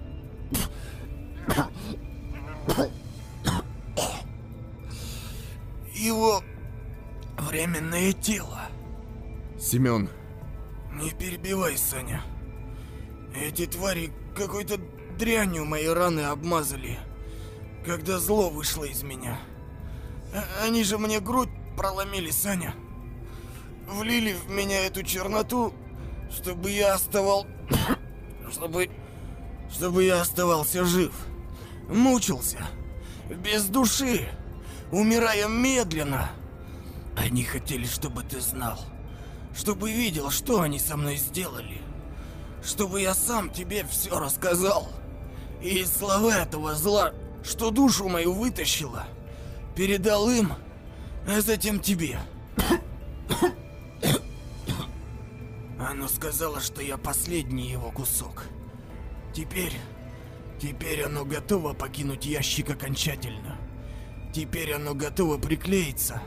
его 6.02 6.44
временное 7.38 8.12
тело. 8.14 8.62
Семен, 9.60 10.10
Не 10.94 11.12
перебивай, 11.12 11.78
Саня. 11.78 12.24
Эти 13.36 13.66
твари 13.66 14.12
какой-то 14.36 14.78
дрянью 15.18 15.66
мои 15.66 15.88
раны 15.88 16.22
обмазали, 16.22 17.00
когда 17.86 18.20
зло 18.20 18.50
вышло 18.50 18.84
из 18.84 19.04
меня. 19.04 19.40
А- 20.34 20.66
Они 20.66 20.84
же 20.84 20.98
мне 20.98 21.20
грудь 21.20 21.50
проломили, 21.78 22.32
Саня. 22.32 22.74
Влили 23.88 24.34
в 24.34 24.50
меня 24.50 24.86
эту 24.86 25.04
черноту, 25.04 25.74
чтобы 26.32 26.72
я 26.72 26.94
оставал... 26.94 27.46
чтобы... 28.52 28.90
чтобы 29.72 30.04
я 30.04 30.22
оставался 30.22 30.86
жив. 30.86 31.14
Мучился. 31.90 32.60
Без 33.30 33.66
души. 33.66 34.30
Умирая 34.92 35.48
медленно. 35.48 36.32
Они 37.18 37.44
хотели, 37.44 37.86
чтобы 37.86 38.24
ты 38.24 38.40
знал. 38.40 38.80
Чтобы 39.54 39.92
видел, 39.92 40.30
что 40.30 40.62
они 40.62 40.80
со 40.80 40.96
мной 40.96 41.18
сделали. 41.18 41.82
Чтобы 42.64 43.02
я 43.02 43.14
сам 43.14 43.50
тебе 43.50 43.86
все 43.86 44.18
рассказал. 44.18 44.90
И 45.62 45.84
слова 45.86 46.38
этого 46.38 46.74
зла, 46.76 47.14
что 47.44 47.72
душу 47.72 48.08
мою 48.08 48.34
вытащило, 48.34 49.06
передал 49.76 50.30
им, 50.30 50.54
а 51.28 51.42
затем 51.42 51.80
тебе. 51.80 52.20
Оно 55.80 56.08
сказала, 56.08 56.60
что 56.62 56.82
я 56.82 56.98
последний 56.98 57.70
его 57.70 57.92
кусок. 57.92 58.46
Теперь... 59.34 59.74
Теперь 60.62 61.02
оно 61.02 61.26
готово 61.26 61.74
покинуть 61.74 62.28
ящик 62.28 62.70
окончательно. 62.70 63.58
Теперь 64.32 64.74
оно 64.74 64.94
готово 64.94 65.40
приклеиться, 65.40 66.22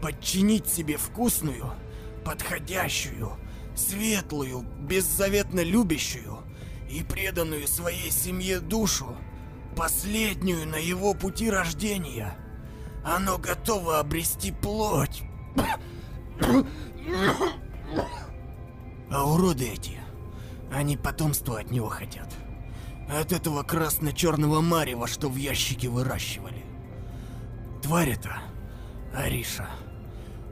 подчинить 0.00 0.68
себе 0.68 0.96
вкусную, 0.96 1.72
подходящую, 2.24 3.32
светлую, 3.74 4.64
беззаветно 4.78 5.64
любящую 5.64 6.38
и 6.88 7.02
преданную 7.02 7.66
своей 7.66 8.12
семье 8.12 8.60
душу, 8.60 9.16
последнюю 9.76 10.66
на 10.68 10.76
его 10.76 11.14
пути 11.14 11.50
рождения. 11.50 12.36
Оно 13.04 13.38
готово 13.38 13.98
обрести 13.98 14.52
плоть. 14.52 15.22
А 19.10 19.24
уроды 19.24 19.68
эти, 19.68 19.98
они 20.72 20.96
потомство 20.96 21.58
от 21.60 21.70
него 21.70 21.88
хотят. 21.88 22.28
От 23.08 23.32
этого 23.32 23.62
красно-черного 23.62 24.60
марева, 24.60 25.06
что 25.06 25.28
в 25.28 25.36
ящике 25.36 25.88
выращивали. 25.88 26.64
Тварь 27.82 28.10
эта, 28.10 28.38
Ариша, 29.14 29.68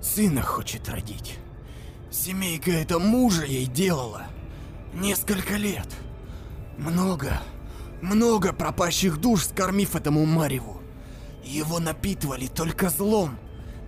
сына 0.03 0.43
хочет 0.43 0.89
родить. 0.89 1.39
Семейка 2.11 2.73
это 2.73 2.99
мужа 2.99 3.45
ей 3.45 3.67
делала. 3.67 4.27
Несколько 4.93 5.57
лет. 5.57 5.89
Много, 6.77 7.41
много 7.41 7.41
пропащих 8.53 9.19
душ, 9.19 9.47
скормив 9.47 9.95
этому 9.95 10.25
Мареву. 10.25 10.81
Его 11.45 11.79
напитывали 11.79 12.47
только 12.47 12.91
злом, 12.91 13.39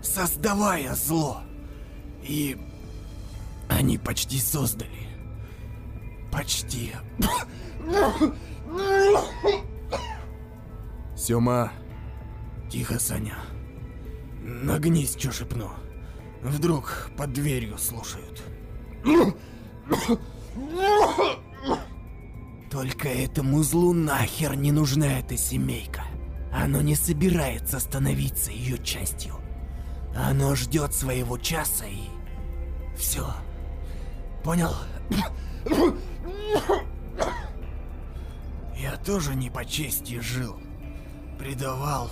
создавая 0.03 0.95
зло. 0.95 1.43
И 2.23 2.59
они 3.69 3.99
почти 3.99 4.39
создали. 4.39 5.09
Почти. 6.31 6.93
Сёма, 11.17 11.73
Тихо, 12.73 12.99
Саня. 12.99 13.37
Нагнись, 14.43 15.15
что 15.19 15.31
шепну. 15.31 15.71
Вдруг 16.43 17.11
под 17.19 17.35
дверью 17.35 17.77
слушают. 17.77 18.43
Только 22.73 23.11
этому 23.11 23.63
злу 23.63 23.93
нахер 23.93 24.55
не 24.57 24.73
нужна 24.73 25.19
эта 25.19 25.37
семейка. 25.37 26.05
Оно 26.51 26.81
не 26.81 26.95
собирается 26.95 27.79
становиться 27.79 28.51
ее 28.51 28.83
частью. 28.83 29.35
Оно 30.17 30.55
ждет 30.55 30.95
своего 30.95 31.37
часа 31.37 31.85
и... 31.85 32.05
Все. 32.97 33.27
Понял? 34.43 34.75
Я 38.75 38.97
тоже 39.05 39.35
не 39.35 39.51
по 39.51 39.67
чести 39.67 40.21
жил. 40.21 40.57
Предавал, 41.39 42.09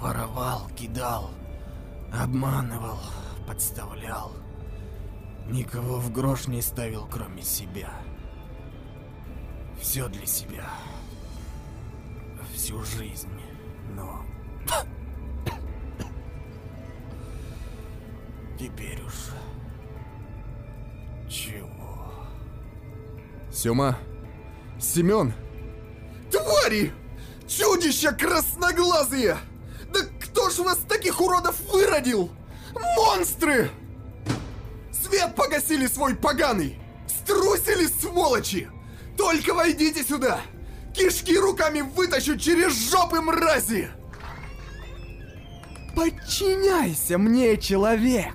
воровал, 0.00 0.68
кидал, 0.76 1.32
обманывал, 2.12 3.00
подставлял. 3.48 4.30
Никого 5.48 5.98
в 5.98 6.12
грош 6.12 6.46
не 6.46 6.62
ставил, 6.62 7.08
кроме 7.10 7.42
себя. 7.42 8.03
Все 9.84 10.08
для 10.08 10.24
себя. 10.24 10.66
Всю 12.54 12.82
жизнь. 12.82 13.28
Но... 13.94 14.24
Теперь 18.58 18.98
уж... 19.02 19.12
Чего? 21.28 22.14
Сёма, 23.52 23.98
Семен, 24.80 25.34
Твари! 26.32 26.90
Чудища 27.46 28.12
красноглазые! 28.12 29.36
Да 29.92 30.00
кто 30.18 30.48
ж 30.48 30.60
вас 30.60 30.78
таких 30.88 31.20
уродов 31.20 31.60
выродил? 31.70 32.30
Монстры! 32.96 33.70
Свет 34.90 35.36
погасили 35.36 35.86
свой 35.86 36.16
поганый! 36.16 36.80
Струсили, 37.06 37.86
сволочи! 37.86 38.70
Только 39.24 39.54
войдите 39.54 40.04
сюда! 40.04 40.42
Кишки 40.92 41.38
руками 41.38 41.80
вытащу 41.80 42.36
через 42.36 42.90
жопы 42.90 43.22
мрази! 43.22 43.88
Подчиняйся 45.96 47.16
мне, 47.16 47.56
человек! 47.56 48.34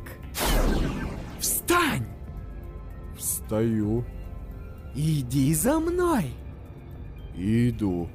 Встань! 1.39 2.07
Встаю. 3.15 4.03
Иди 4.95 5.53
за 5.53 5.79
мной! 5.79 6.33
Иду. 7.35 8.09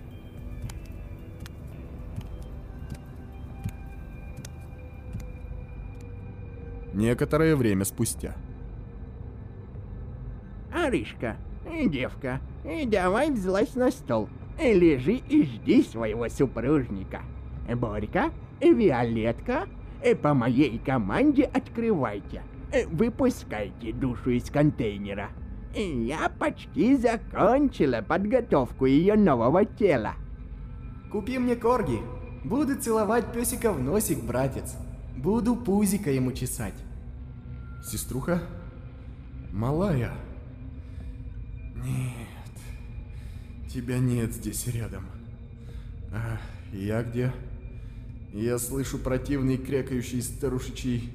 Некоторое 6.93 7.55
время 7.55 7.85
спустя. 7.85 8.35
Аришка, 10.73 11.37
девка, 11.87 12.41
и 12.65 12.87
давай 12.87 13.31
взлазь 13.31 13.75
на 13.75 13.91
стол. 13.91 14.29
И 14.63 14.73
лежи 14.73 15.15
и 15.15 15.45
жди 15.45 15.83
своего 15.83 16.29
супружника. 16.29 17.23
Борька, 17.69 18.31
и 18.61 18.73
Виолетка, 18.73 19.67
и 20.05 20.15
по 20.15 20.35
моей 20.35 20.79
команде 20.79 21.45
открывайте. 21.45 22.43
И 22.73 22.85
Выпускайте 22.87 23.93
душу 23.93 24.31
из 24.31 24.51
контейнера. 24.51 25.31
И 25.75 25.83
я 26.05 26.29
почти 26.29 26.97
закончила 26.97 28.05
подготовку 28.07 28.87
ее 28.87 29.17
нового 29.17 29.65
тела. 29.65 30.15
Купи 31.11 31.39
мне 31.39 31.57
корги. 31.57 31.99
Буду 32.45 32.77
целовать 32.77 33.33
песика 33.33 33.73
в 33.73 33.83
носик, 33.83 34.23
братец. 34.23 34.77
Буду 35.17 35.57
пузика 35.57 36.11
ему 36.11 36.33
чесать. 36.33 36.75
Сеструха? 37.85 38.43
Малая? 39.53 40.13
Нет. 41.85 43.71
Тебя 43.71 43.99
нет 43.99 44.33
здесь 44.33 44.67
рядом. 44.69 45.05
А 46.13 46.39
я 46.73 47.03
где? 47.03 47.33
Я 48.33 48.59
слышу 48.59 48.99
противный 48.99 49.59
крякающий 49.59 50.23
старушечий 50.23 51.13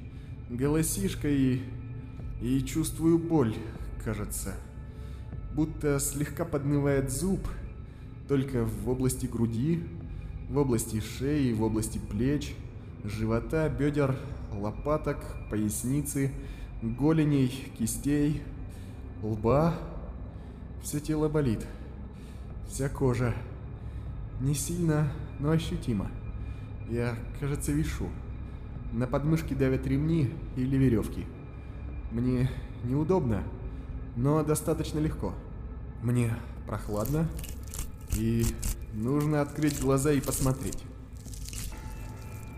голосишка 0.48 1.28
и... 1.28 1.60
И 2.40 2.62
чувствую 2.62 3.18
боль, 3.18 3.54
кажется. 4.02 4.54
Будто 5.54 5.98
слегка 6.00 6.46
поднывает 6.46 7.10
зуб, 7.10 7.40
только 8.28 8.64
в 8.64 8.88
области 8.88 9.26
груди, 9.26 9.82
в 10.48 10.56
области 10.56 11.00
шеи, 11.00 11.52
в 11.52 11.62
области 11.62 11.98
плеч, 11.98 12.54
живота, 13.04 13.68
бедер, 13.68 14.16
лопаток, 14.54 15.18
поясницы, 15.50 16.32
голеней, 16.80 17.52
кистей, 17.78 18.42
лба. 19.22 19.74
Все 20.82 21.00
тело 21.00 21.28
болит. 21.28 21.66
Вся 22.68 22.88
кожа. 22.88 23.34
Не 24.40 24.54
сильно, 24.54 25.12
но 25.38 25.50
ощутимо. 25.50 26.10
Я, 26.88 27.16
кажется, 27.38 27.72
вишу. 27.72 28.08
На 28.92 29.06
подмышке 29.06 29.54
давят 29.54 29.86
ремни 29.86 30.32
или 30.56 30.76
веревки. 30.76 31.26
Мне 32.10 32.50
неудобно, 32.84 33.44
но 34.16 34.42
достаточно 34.42 34.98
легко. 34.98 35.34
Мне 36.02 36.34
прохладно, 36.66 37.28
и 38.16 38.44
нужно 38.94 39.42
открыть 39.42 39.80
глаза 39.80 40.12
и 40.12 40.20
посмотреть. 40.20 40.82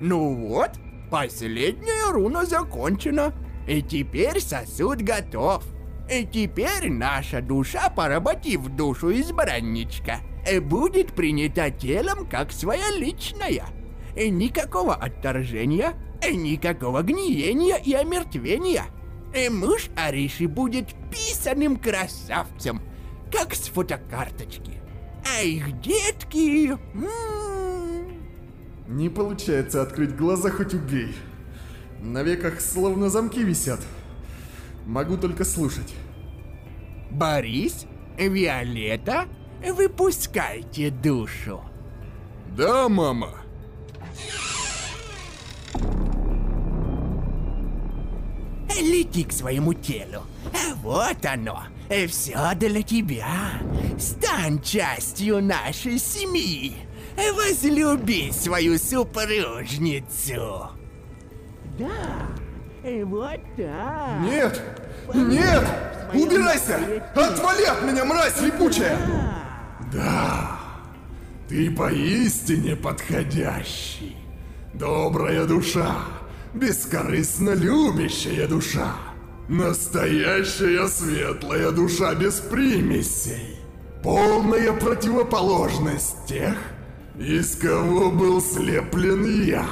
Ну 0.01 0.35
вот, 0.35 0.71
последняя 1.11 2.11
руна 2.13 2.47
закончена. 2.47 3.35
И 3.69 3.83
теперь 3.83 4.41
сосуд 4.41 5.03
готов. 5.03 5.65
И 6.11 6.27
теперь 6.27 6.91
наша 6.91 7.41
душа, 7.41 7.89
поработив 7.91 8.67
душу 8.69 9.11
избранничка, 9.13 10.21
э, 10.47 10.61
будет 10.61 11.13
принята 11.15 11.71
телом 11.71 12.27
как 12.29 12.53
своя 12.53 12.91
личная. 12.91 13.65
И 14.17 14.29
никакого 14.29 14.95
отторжения, 14.95 15.95
и 16.27 16.37
никакого 16.37 17.03
гниения 17.03 17.77
и 17.77 17.95
омертвения. 17.95 18.85
И 19.35 19.49
муж 19.49 19.89
Ариши 19.97 20.47
будет 20.49 20.89
писаным 21.11 21.77
красавцем, 21.77 22.83
как 23.31 23.55
с 23.55 23.69
фотокарточки. 23.69 24.83
А 25.25 25.43
их 25.43 25.81
детки... 25.81 26.73
м, 26.95 28.21
Не 28.89 29.09
получается 29.09 29.81
открыть 29.81 30.15
глаза 30.15 30.51
хоть 30.51 30.75
убей. 30.75 31.15
На 32.03 32.23
веках 32.23 32.61
словно 32.61 33.09
замки 33.09 33.43
висят. 33.43 33.81
Могу 34.87 35.17
только 35.17 35.45
слушать. 35.45 35.95
Борис, 37.11 37.87
Виолетта, 38.19 39.27
выпускайте 39.65 40.91
душу. 40.91 41.63
Да, 42.57 42.89
мама. 42.89 43.31
Лети 48.81 49.25
к 49.25 49.33
своему 49.33 49.75
телу. 49.75 50.23
Вот 50.77 51.25
оно. 51.25 51.63
Все 52.09 52.55
для 52.57 52.83
тебя. 52.83 53.61
Стань 53.99 54.61
частью 54.63 55.43
нашей 55.43 55.99
семьи. 55.99 56.75
Возлюби 57.17 58.33
свою 58.33 58.79
супружницу. 58.79 60.71
Да, 61.79 62.27
вот 63.05 63.41
так. 63.57 64.21
Нет! 64.21 64.61
Нет! 65.15 65.65
Убирайся! 66.13 66.79
Отвали 67.15 67.65
от 67.65 67.83
меня, 67.83 68.05
мразь 68.05 68.41
липучая! 68.41 68.99
Да, 69.93 70.59
ты 71.49 71.71
поистине 71.71 72.77
подходящий. 72.77 74.17
Добрая 74.75 75.45
душа, 75.45 75.97
бескорыстно 76.55 77.51
любящая 77.51 78.49
душа. 78.49 78.95
Настоящая 79.49 80.89
светлая 80.89 81.73
душа 81.73 82.15
без 82.15 82.41
примесей. 82.41 83.59
Полная 84.03 84.73
противоположность 84.73 86.27
тех, 86.27 86.57
из 87.19 87.57
кого 87.57 88.11
был 88.11 88.41
слеплен 88.41 89.45
я. 89.45 89.67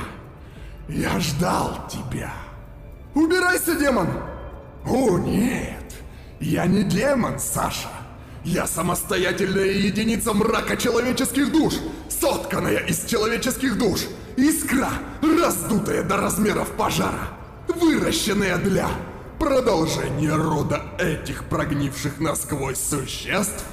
Я 0.88 1.18
ждал 1.18 1.88
тебя. 1.88 2.33
Убирайся, 3.14 3.75
демон! 3.75 4.09
О, 4.87 5.18
нет! 5.18 5.94
Я 6.40 6.66
не 6.66 6.85
демон, 6.85 7.38
Саша! 7.38 7.88
Я 8.44 8.66
самостоятельная 8.66 9.73
единица 9.73 10.33
мрака 10.33 10.77
человеческих 10.77 11.53
душ, 11.53 11.75
сотканная 12.09 12.79
из 12.79 13.05
человеческих 13.05 13.77
душ. 13.77 14.01
Искра, 14.37 14.88
раздутая 15.20 16.03
до 16.03 16.16
размеров 16.16 16.70
пожара, 16.70 17.37
выращенная 17.68 18.57
для 18.57 18.88
продолжения 19.38 20.35
рода 20.35 20.83
этих 20.99 21.44
прогнивших 21.44 22.18
насквозь 22.20 22.79
существ, 22.79 23.64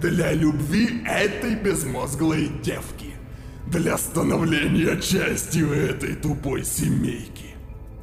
для 0.00 0.32
любви 0.32 1.02
этой 1.06 1.54
безмозглой 1.54 2.48
девки, 2.62 3.14
для 3.66 3.98
становления 3.98 5.00
частью 5.00 5.72
этой 5.72 6.14
тупой 6.14 6.64
семейки. 6.64 7.45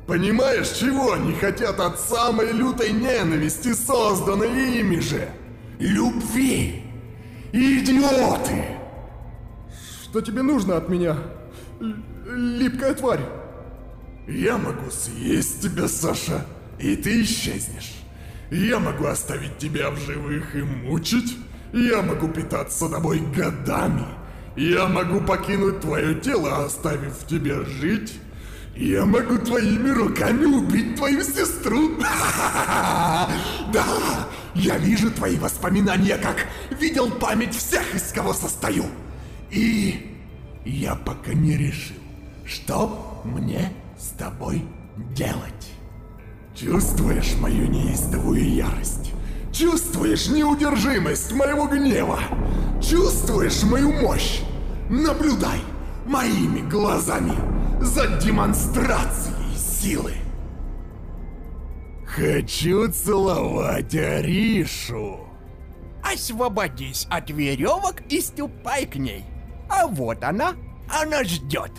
Понимаешь, 0.08 0.70
чего 0.70 1.14
они 1.14 1.34
хотят 1.34 1.80
от 1.80 2.00
самой 2.00 2.52
лютой 2.52 2.92
ненависти, 2.92 3.74
созданной 3.74 4.80
ими 4.80 5.00
же? 5.00 5.30
Любви! 5.80 6.84
Идиоты! 7.54 8.66
Что 10.04 10.22
тебе 10.22 10.42
нужно 10.42 10.78
от 10.78 10.90
меня, 10.90 11.18
липкая 12.28 12.94
тварь? 12.94 13.26
Я 14.28 14.58
могу 14.58 14.90
съесть 14.92 15.62
тебя, 15.62 15.88
Саша, 15.88 16.46
и 16.80 16.96
ты 16.96 17.22
исчезнешь. 17.24 17.94
Я 18.52 18.80
могу 18.80 19.06
оставить 19.06 19.58
тебя 19.58 19.90
в 19.90 19.98
живых 19.98 20.56
и 20.56 20.62
мучить. 20.62 21.38
Я 21.74 22.02
могу 22.02 22.28
питаться 22.28 22.88
тобой 22.88 23.20
годами. 23.20 24.06
Я 24.56 24.86
могу 24.86 25.22
покинуть 25.22 25.80
твое 25.80 26.14
тело, 26.16 26.64
оставив 26.66 27.26
тебя 27.28 27.64
жить. 27.64 28.14
Я 28.76 29.06
могу 29.06 29.38
твоими 29.38 29.90
руками 29.90 30.46
убить 30.46 30.96
твою 30.96 31.24
сестру. 31.24 31.92
Да, 33.72 33.86
я 34.54 34.78
вижу 34.78 35.10
твои 35.10 35.38
воспоминания, 35.38 36.18
как 36.18 36.46
видел 36.80 37.10
память 37.10 37.56
всех, 37.56 37.96
из 37.96 38.12
кого 38.12 38.34
состою. 38.34 38.86
И 39.50 40.16
я 40.66 40.94
пока 40.96 41.34
не 41.34 41.58
решил, 41.58 41.96
что 42.46 43.22
мне 43.24 43.72
с 43.98 44.10
тобой 44.10 44.64
делать. 45.16 45.72
Чувствуешь 46.56 47.36
мою 47.40 47.68
неистовую 47.68 48.48
ярость? 48.54 49.12
Чувствуешь 49.52 50.28
неудержимость 50.28 51.32
моего 51.34 51.66
гнева? 51.68 52.20
Чувствуешь 52.82 53.64
мою 53.64 53.92
мощь? 53.92 54.42
Наблюдай 54.90 55.62
моими 56.06 56.60
глазами 56.70 57.34
за 57.84 58.08
демонстрацией 58.08 59.58
силы. 59.58 60.14
Хочу 62.06 62.92
целовать 62.92 63.94
Аришу. 63.96 65.20
Освободись 66.04 67.08
от 67.10 67.30
веревок 67.30 68.02
и 68.10 68.22
ступай 68.22 68.86
к 68.86 68.96
ней. 68.96 69.26
А 69.70 69.88
вот 69.88 70.24
она, 70.24 70.54
она 70.90 71.24
ждет. 71.24 71.72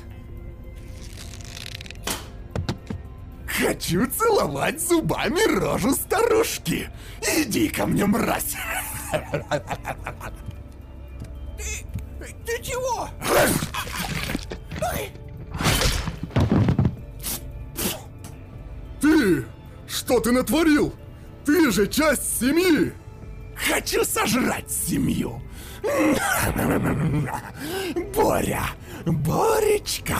Хочу 3.47 4.07
целовать 4.11 4.81
зубами 4.81 5.59
рожу 5.59 5.93
старушки. 5.93 6.90
Иди 7.23 7.69
ко 7.69 7.87
мне, 7.87 8.05
мразь. 8.05 8.57
Ты 12.45 12.62
чего? 12.62 13.09
Ты! 19.05 19.45
Что 19.87 20.19
ты 20.19 20.33
натворил? 20.33 20.95
Ты 21.45 21.71
же 21.71 21.87
часть 21.87 22.40
семьи! 22.40 22.95
Хочу 23.55 24.03
сожрать 24.03 24.71
семью. 24.71 25.43
Боря, 28.14 28.62
Боречка, 29.05 30.17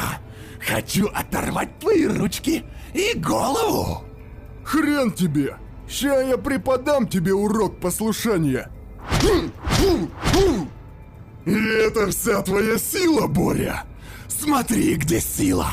хочу 0.61 1.07
оторвать 1.14 1.79
твои 1.79 2.05
ручки 2.07 2.62
и 2.92 3.18
голову. 3.18 4.05
Хрен 4.64 5.12
тебе! 5.12 5.57
Ща 5.88 6.20
я 6.20 6.37
преподам 6.37 7.09
тебе 7.09 7.33
урок 7.33 7.81
послушания! 7.81 8.70
И 11.47 11.55
это 11.55 12.11
вся 12.11 12.42
твоя 12.42 12.77
сила, 12.77 13.29
Боря! 13.29 13.85
Смотри, 14.29 14.97
где 14.97 15.20
сила! 15.20 15.70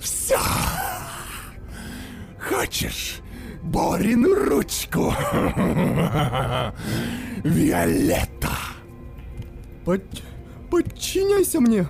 Все! 0.00 0.38
Хочешь 2.40 3.20
Борину 3.62 4.34
ручку? 4.34 5.14
Виолетта! 7.44 8.50
Под... 9.84 10.02
Подчиняйся 10.70 11.60
мне! 11.60 11.86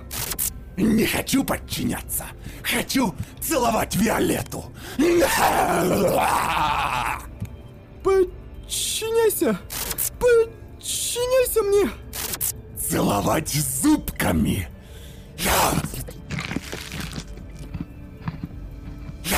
Не 0.77 1.05
хочу 1.05 1.43
подчиняться! 1.43 2.25
Хочу 2.63 3.13
целовать 3.39 3.95
Виолетту! 3.95 4.65
Подчиняйся! 8.03 9.57
Подчиняйся 10.19 11.61
мне! 11.61 11.89
Целовать 12.77 13.49
зубками! 13.49 14.67
Я... 15.43 15.73
Я... 19.25 19.37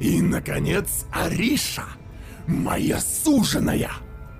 И, 0.00 0.20
наконец, 0.20 1.06
Ариша, 1.12 1.84
моя 2.46 3.00
суженая! 3.00 3.92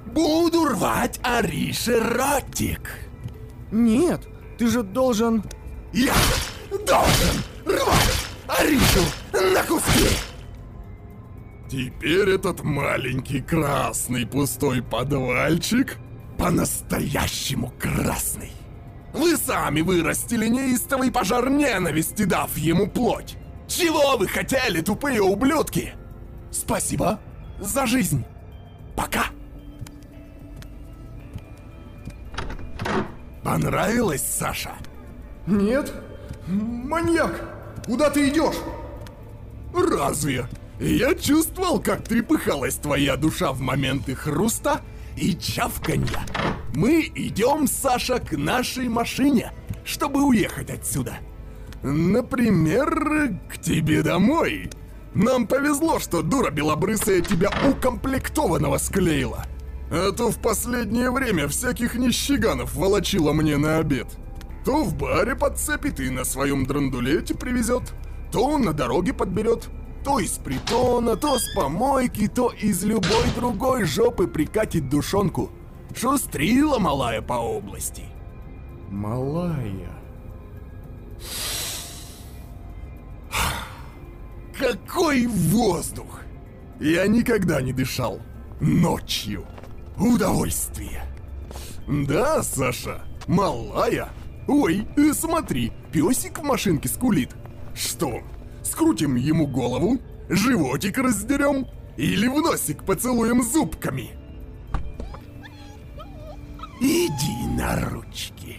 Буду 0.07 0.65
рвать 0.65 1.21
Арише 1.23 2.01
ротик! 2.01 2.91
Нет, 3.71 4.27
ты 4.59 4.67
же 4.69 4.83
должен... 4.83 5.45
Я 5.93 6.15
должен 6.71 7.43
рвать 7.65 8.27
Аришу 8.49 9.05
на 9.33 9.63
куски! 9.63 10.09
Теперь 11.69 12.31
этот 12.31 12.63
маленький 12.63 13.41
красный 13.41 14.27
пустой 14.27 14.83
подвальчик 14.83 15.99
по-настоящему 16.39 17.73
красный. 17.79 18.53
Вы 19.13 19.37
сами 19.37 19.81
вырастили 19.81 20.47
неистовый 20.47 21.11
пожар 21.11 21.49
ненависти, 21.49 22.25
дав 22.25 22.57
ему 22.57 22.87
плоть. 22.87 23.37
Чего 23.67 24.17
вы 24.17 24.29
хотели, 24.29 24.81
тупые 24.81 25.23
ублюдки? 25.23 25.95
Спасибо 26.51 27.19
за 27.59 27.87
жизнь. 27.87 28.25
Пока. 28.95 29.27
Понравилось, 33.43 34.23
Саша? 34.23 34.75
Нет? 35.47 35.93
Маньяк! 36.47 37.41
Куда 37.87 38.11
ты 38.11 38.29
идешь? 38.29 38.57
Разве? 39.73 40.47
Я 40.81 41.15
чувствовал, 41.15 41.81
как 41.81 42.03
трепыхалась 42.05 42.77
твоя 42.77 43.17
душа 43.17 43.53
в 43.53 43.61
моменты 43.61 44.15
хруста 44.15 44.81
и 45.17 45.37
чавканья. 45.37 46.25
Мы 46.75 47.11
идем, 47.15 47.67
Саша, 47.67 48.19
к 48.19 48.37
нашей 48.37 48.89
машине, 48.89 49.53
чтобы 49.85 50.23
уехать 50.25 50.71
отсюда. 50.71 51.19
Например, 51.83 53.39
к 53.49 53.59
тебе 53.59 54.03
домой. 54.03 54.71
Нам 55.15 55.47
повезло, 55.47 55.99
что 55.99 56.23
дура 56.23 56.51
белобрысая 56.51 57.21
тебя 57.21 57.51
укомплектованного 57.69 58.79
склеила. 58.79 59.47
А 59.91 60.13
то 60.13 60.31
в 60.31 60.39
последнее 60.41 61.11
время 61.11 61.49
всяких 61.49 61.95
нищеганов 61.95 62.75
волочила 62.75 63.33
мне 63.33 63.57
на 63.57 63.79
обед. 63.79 64.09
То 64.65 64.83
в 64.83 64.97
баре 64.97 65.37
подцепит 65.37 66.01
и 66.01 66.11
на 66.11 66.25
своем 66.25 66.67
драндулете 66.67 67.35
привезет, 67.35 67.95
то 68.33 68.59
на 68.59 68.73
дороге 68.73 69.15
подберет, 69.15 69.69
то 70.07 70.21
из 70.21 70.39
притона, 70.39 71.17
то 71.17 71.37
с 71.37 71.53
помойки, 71.57 72.29
то 72.29 72.53
из 72.53 72.85
любой 72.85 73.29
другой 73.35 73.83
жопы 73.83 74.29
прикатит 74.29 74.89
душонку. 74.89 75.51
Шустрила 75.97 76.79
малая 76.79 77.21
по 77.21 77.33
области. 77.33 78.05
Малая. 78.89 79.91
Какой 84.57 85.27
воздух! 85.27 86.21
Я 86.79 87.09
никогда 87.09 87.61
не 87.61 87.73
дышал 87.73 88.21
ночью. 88.61 89.45
Удовольствие. 89.99 91.03
Да, 91.89 92.45
Саша, 92.45 93.03
малая. 93.27 94.11
Ой, 94.47 94.87
э, 94.97 95.13
смотри, 95.15 95.73
песик 95.91 96.39
в 96.39 96.45
машинке 96.45 96.89
скулит. 96.89 97.35
Что, 97.75 98.21
скрутим 98.67 99.17
ему 99.17 99.47
голову, 99.47 99.99
животик 100.29 100.99
раздерем 100.99 101.67
или 101.97 102.27
в 102.27 102.37
носик 102.43 102.85
поцелуем 102.85 103.43
зубками? 103.43 104.11
Иди 106.81 107.47
на 107.57 107.81
ручки. 107.89 108.59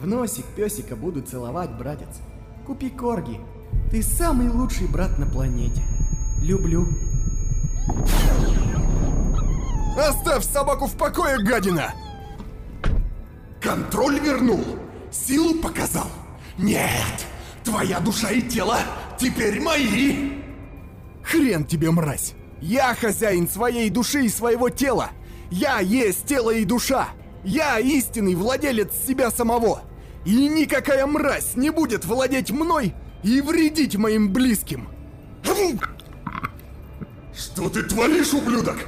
В 0.00 0.06
носик 0.06 0.44
песика 0.56 0.96
буду 0.96 1.22
целовать, 1.22 1.70
братец. 1.76 2.20
Купи 2.66 2.90
корги. 2.90 3.40
Ты 3.90 4.02
самый 4.02 4.48
лучший 4.48 4.86
брат 4.86 5.18
на 5.18 5.26
планете. 5.26 5.82
Люблю. 6.42 6.86
Оставь 9.98 10.44
собаку 10.44 10.86
в 10.86 10.96
покое, 10.96 11.38
гадина! 11.38 11.92
Контроль 13.60 14.18
вернул, 14.20 14.64
силу 15.10 15.60
показал. 15.60 16.06
Нет, 16.56 17.26
твоя 17.70 18.00
душа 18.00 18.30
и 18.30 18.42
тело 18.42 18.78
теперь 19.18 19.60
мои. 19.60 20.32
Хрен 21.22 21.64
тебе, 21.64 21.90
мразь! 21.90 22.34
Я 22.60 22.94
хозяин 22.94 23.48
своей 23.48 23.88
души 23.90 24.24
и 24.24 24.28
своего 24.28 24.68
тела! 24.68 25.10
Я 25.50 25.78
есть 25.78 26.26
тело 26.26 26.50
и 26.50 26.64
душа! 26.64 27.08
Я 27.44 27.78
истинный 27.78 28.34
владелец 28.34 28.90
себя 29.06 29.30
самого! 29.30 29.82
И 30.24 30.48
никакая 30.48 31.06
мразь 31.06 31.54
не 31.54 31.70
будет 31.70 32.04
владеть 32.04 32.50
мной 32.50 32.94
и 33.22 33.40
вредить 33.40 33.96
моим 33.96 34.32
близким! 34.32 34.88
Что 37.32 37.70
ты 37.70 37.84
творишь, 37.84 38.34
ублюдок? 38.34 38.78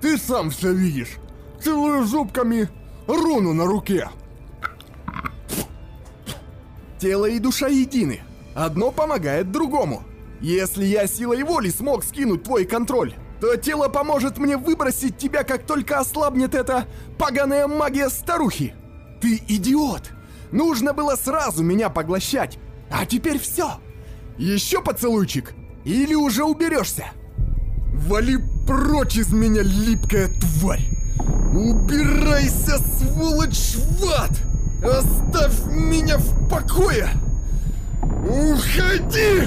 Ты 0.00 0.16
сам 0.16 0.50
все 0.50 0.72
видишь! 0.72 1.16
Целую 1.62 2.04
зубками 2.04 2.68
руну 3.08 3.52
на 3.52 3.64
руке! 3.66 4.08
Тело 6.98 7.26
и 7.26 7.38
душа 7.38 7.68
едины. 7.68 8.20
Одно 8.54 8.90
помогает 8.90 9.52
другому. 9.52 10.02
Если 10.40 10.84
я 10.84 11.06
силой 11.06 11.42
воли 11.44 11.70
смог 11.70 12.04
скинуть 12.04 12.42
твой 12.42 12.64
контроль, 12.64 13.14
то 13.40 13.56
тело 13.56 13.88
поможет 13.88 14.38
мне 14.38 14.56
выбросить 14.56 15.16
тебя, 15.16 15.44
как 15.44 15.64
только 15.64 15.98
ослабнет 15.98 16.54
эта 16.54 16.86
поганая 17.18 17.68
магия 17.68 18.08
старухи. 18.08 18.74
Ты 19.20 19.40
идиот! 19.48 20.10
Нужно 20.50 20.92
было 20.92 21.14
сразу 21.14 21.62
меня 21.62 21.90
поглощать. 21.90 22.58
А 22.90 23.04
теперь 23.06 23.38
все. 23.38 23.78
Еще 24.38 24.82
поцелуйчик. 24.82 25.52
Или 25.84 26.14
уже 26.14 26.44
уберешься. 26.44 27.06
Вали 27.92 28.38
прочь 28.66 29.16
из 29.16 29.32
меня, 29.32 29.62
липкая 29.62 30.28
тварь! 30.40 30.88
Убирайся, 31.54 32.78
сволочь, 32.78 33.76
в 33.76 34.04
ад! 34.20 34.47
Оставь 34.82 35.66
меня 35.66 36.18
в 36.18 36.48
покое! 36.48 37.08
Уходи! 38.02 39.42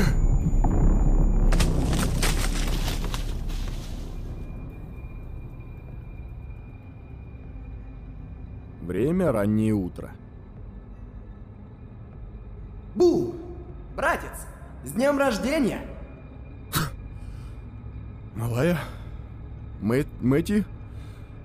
Время 8.82 9.32
раннее 9.32 9.73
утро. 9.73 10.11
Бу! 12.93 13.36
Братец, 13.95 14.45
с 14.84 14.91
днем 14.91 15.17
рождения! 15.17 15.86
Малая? 18.36 18.77
Мэ 19.79 20.05
Мэти? 20.19 20.65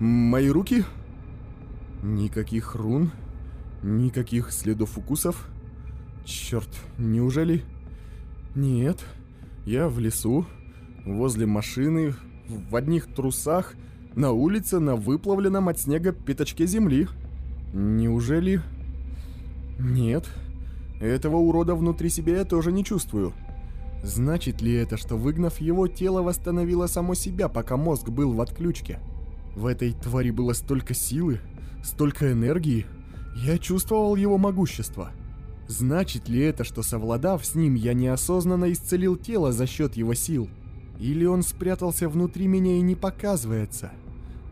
Мои 0.00 0.48
руки? 0.48 0.84
Никаких 2.02 2.74
рун? 2.74 3.12
Никаких 3.86 4.50
следов 4.50 4.98
укусов? 4.98 5.46
Черт, 6.24 6.68
неужели... 6.98 7.62
Нет, 8.56 9.04
я 9.64 9.88
в 9.88 10.00
лесу, 10.00 10.44
возле 11.04 11.46
машины, 11.46 12.14
в 12.48 12.74
одних 12.74 13.06
трусах, 13.14 13.74
на 14.16 14.32
улице 14.32 14.80
на 14.80 14.96
выплавленном 14.96 15.68
от 15.68 15.78
снега 15.78 16.10
пятачке 16.10 16.66
земли. 16.66 17.06
Неужели... 17.72 18.60
Нет, 19.78 20.28
этого 21.00 21.36
урода 21.36 21.76
внутри 21.76 22.08
себя 22.08 22.38
я 22.38 22.44
тоже 22.44 22.72
не 22.72 22.84
чувствую. 22.84 23.34
Значит 24.02 24.62
ли 24.62 24.72
это, 24.74 24.96
что 24.96 25.16
выгнав 25.16 25.60
его, 25.60 25.86
тело 25.86 26.22
восстановило 26.22 26.88
само 26.88 27.14
себя, 27.14 27.48
пока 27.48 27.76
мозг 27.76 28.08
был 28.08 28.32
в 28.32 28.40
отключке? 28.40 28.98
В 29.54 29.64
этой 29.64 29.92
твари 29.92 30.30
было 30.30 30.54
столько 30.54 30.92
силы, 30.92 31.38
столько 31.84 32.32
энергии. 32.32 32.84
Я 33.44 33.58
чувствовал 33.58 34.16
его 34.16 34.38
могущество. 34.38 35.10
Значит 35.68 36.28
ли 36.28 36.40
это, 36.40 36.64
что 36.64 36.82
совладав 36.82 37.44
с 37.44 37.54
ним, 37.54 37.74
я 37.74 37.92
неосознанно 37.92 38.72
исцелил 38.72 39.16
тело 39.16 39.52
за 39.52 39.66
счет 39.66 39.94
его 39.94 40.14
сил? 40.14 40.48
Или 40.98 41.26
он 41.26 41.42
спрятался 41.42 42.08
внутри 42.08 42.46
меня 42.46 42.78
и 42.78 42.80
не 42.80 42.94
показывается? 42.94 43.92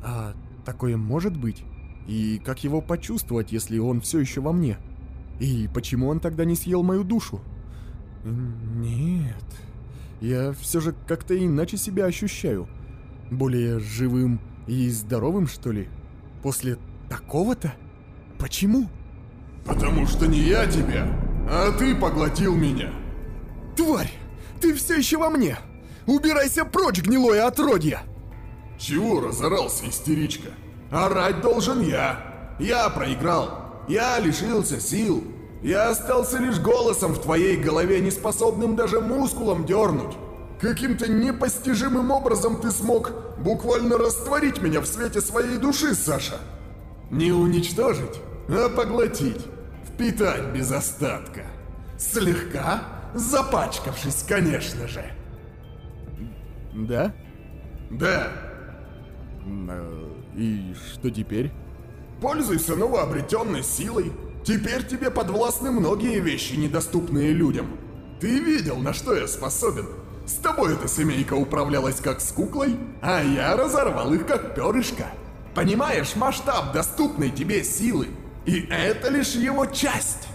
А 0.03 0.35
такое 0.66 0.99
может 0.99 1.35
быть? 1.35 1.64
И 2.07 2.39
как 2.45 2.62
его 2.62 2.82
почувствовать, 2.82 3.53
если 3.53 3.78
он 3.78 4.03
все 4.03 4.20
еще 4.20 4.43
во 4.43 4.53
мне? 4.53 4.76
И 5.41 5.68
почему 5.72 6.09
он 6.09 6.20
тогда 6.20 6.45
не 6.45 6.55
съел 6.55 6.82
мою 6.82 7.05
душу? 7.05 7.41
Нет, 8.22 9.45
я 10.20 10.53
все 10.53 10.80
же 10.80 10.95
как-то 11.07 11.35
иначе 11.35 11.78
себя 11.78 12.05
ощущаю. 12.05 12.68
Более 13.30 13.80
живым 13.80 14.41
и 14.66 14.91
здоровым, 14.91 15.47
что 15.47 15.72
ли? 15.72 15.89
После 16.43 16.76
такого-то? 17.09 17.72
Почему? 18.45 18.88
Потому 19.64 20.07
что 20.07 20.26
не 20.26 20.38
я 20.38 20.66
тебя, 20.66 21.07
а 21.49 21.72
ты 21.78 21.95
поглотил 21.95 22.55
меня. 22.55 22.92
Тварь! 23.74 24.12
Ты 24.61 24.74
все 24.74 24.99
еще 24.99 25.16
во 25.16 25.30
мне! 25.30 25.57
Убирайся 26.07 26.66
прочь, 26.66 27.01
гнилое 27.01 27.47
отродье! 27.47 28.01
Чего 28.78 29.22
разорался, 29.22 29.88
истеричка? 29.88 30.51
Орать 30.90 31.40
должен 31.40 31.80
я. 31.80 32.55
Я 32.59 32.90
проиграл. 32.90 33.82
Я 33.88 34.18
лишился 34.18 34.78
сил. 34.78 35.24
Я 35.62 35.88
остался 35.88 36.36
лишь 36.36 36.59
голосом 36.61 37.14
в 37.14 37.22
твоей 37.22 37.57
голове, 37.57 38.01
не 38.01 38.11
способным 38.11 38.76
даже 38.76 39.01
мускулом 39.01 39.64
дернуть. 39.64 40.18
Каким-то 40.61 41.11
непостижимым 41.11 42.11
образом 42.11 42.61
ты 42.61 42.70
смог 42.70 43.11
буквально 43.38 43.97
растворить 43.97 44.61
меня 44.61 44.82
в 44.82 44.86
свете 44.86 45.22
своей 45.22 45.57
души, 45.57 45.95
Саша. 45.95 46.36
Не 47.11 47.32
уничтожить, 47.32 48.20
а 48.49 48.68
поглотить. 48.68 49.47
Впитать 49.86 50.47
без 50.53 50.70
остатка. 50.72 51.42
Слегка 51.99 52.82
запачкавшись, 53.14 54.24
конечно 54.28 54.88
же. 54.88 55.05
Да? 56.74 57.12
Да, 57.90 58.32
Э, 59.47 60.11
И 60.36 60.74
что 60.92 61.11
теперь? 61.11 61.53
Пользуйся 62.20 62.74
новообретенной 62.76 63.62
силой. 63.62 64.11
Теперь 64.42 64.84
тебе 64.84 65.11
подвластны 65.11 65.70
многие 65.70 66.18
вещи, 66.20 66.55
недоступные 66.55 67.32
людям. 67.32 67.66
Ты 68.20 68.40
видел, 68.40 68.76
на 68.78 68.92
что 68.95 69.14
я 69.14 69.26
способен. 69.28 69.86
С 70.26 70.34
тобой 70.34 70.74
эта 70.74 70.88
семейка 70.88 71.34
управлялась 71.34 72.01
как 72.01 72.20
с 72.20 72.32
куклой, 72.32 72.76
а 73.03 73.22
я 73.22 73.55
разорвал 73.57 74.12
их 74.14 74.26
как 74.26 74.55
перышко. 74.55 75.07
Понимаешь 75.55 76.16
масштаб 76.16 76.72
доступной 76.72 77.30
тебе 77.30 77.62
силы? 77.62 78.09
И 78.47 78.66
это 78.70 79.11
лишь 79.11 79.34
его 79.34 79.66
часть. 79.66 80.28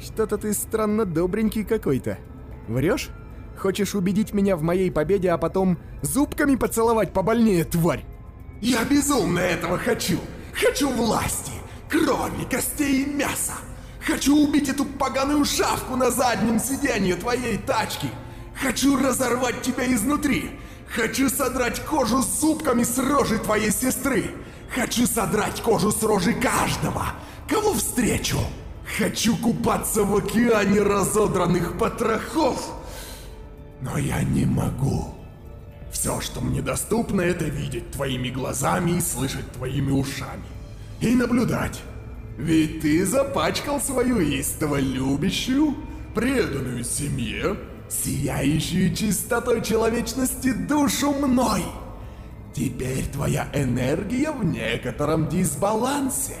Что-то 0.00 0.36
ты 0.36 0.52
странно 0.52 1.04
добренький 1.04 1.64
какой-то. 1.64 2.18
Врешь? 2.68 3.10
Хочешь 3.56 3.94
убедить 3.94 4.32
меня 4.34 4.56
в 4.56 4.62
моей 4.62 4.90
победе, 4.90 5.30
а 5.30 5.38
потом 5.38 5.78
зубками 6.02 6.56
поцеловать 6.56 7.12
побольнее, 7.12 7.64
тварь? 7.64 8.04
Я 8.60 8.84
безумно 8.84 9.38
этого 9.38 9.78
хочу. 9.78 10.18
Хочу 10.52 10.88
власти, 10.90 11.52
крови, 11.88 12.44
костей 12.50 13.04
и 13.04 13.06
мяса. 13.06 13.54
Хочу 14.04 14.36
убить 14.36 14.68
эту 14.68 14.84
поганую 14.84 15.44
шавку 15.44 15.96
на 15.96 16.10
заднем 16.10 16.58
сиденье 16.58 17.14
твоей 17.14 17.56
тачки. 17.58 18.08
Хочу 18.60 18.96
разорвать 18.96 19.62
тебя 19.62 19.92
изнутри. 19.92 20.58
Хочу 20.88 21.28
содрать 21.30 21.80
кожу 21.84 22.20
с 22.22 22.40
зубками 22.40 22.82
с 22.82 22.98
рожи 22.98 23.38
твоей 23.38 23.70
сестры. 23.70 24.24
Хочу 24.74 25.06
содрать 25.06 25.60
кожу 25.60 25.92
с 25.92 26.02
рожи 26.02 26.32
каждого, 26.32 27.12
кого 27.46 27.74
встречу. 27.74 28.38
Хочу 28.98 29.36
купаться 29.36 30.02
в 30.02 30.16
океане 30.16 30.80
разодранных 30.80 31.78
потрохов. 31.78 32.72
Но 33.82 33.98
я 33.98 34.22
не 34.22 34.46
могу. 34.46 35.14
Все, 35.92 36.20
что 36.22 36.40
мне 36.40 36.62
доступно, 36.62 37.20
это 37.20 37.44
видеть 37.44 37.90
твоими 37.90 38.30
глазами 38.30 38.92
и 38.92 39.00
слышать 39.00 39.50
твоими 39.52 39.90
ушами. 39.90 40.44
И 41.00 41.14
наблюдать. 41.14 41.82
Ведь 42.38 42.80
ты 42.80 43.04
запачкал 43.04 43.78
свою 43.78 44.20
истово 44.20 44.80
любящую, 44.80 45.76
преданную 46.14 46.82
семье, 46.82 47.58
сияющую 47.90 48.94
чистотой 48.94 49.62
человечности 49.62 50.52
душу 50.52 51.12
мной. 51.12 51.62
Теперь 52.54 53.06
твоя 53.06 53.48
энергия 53.54 54.30
в 54.30 54.44
некотором 54.44 55.28
дисбалансе. 55.28 56.36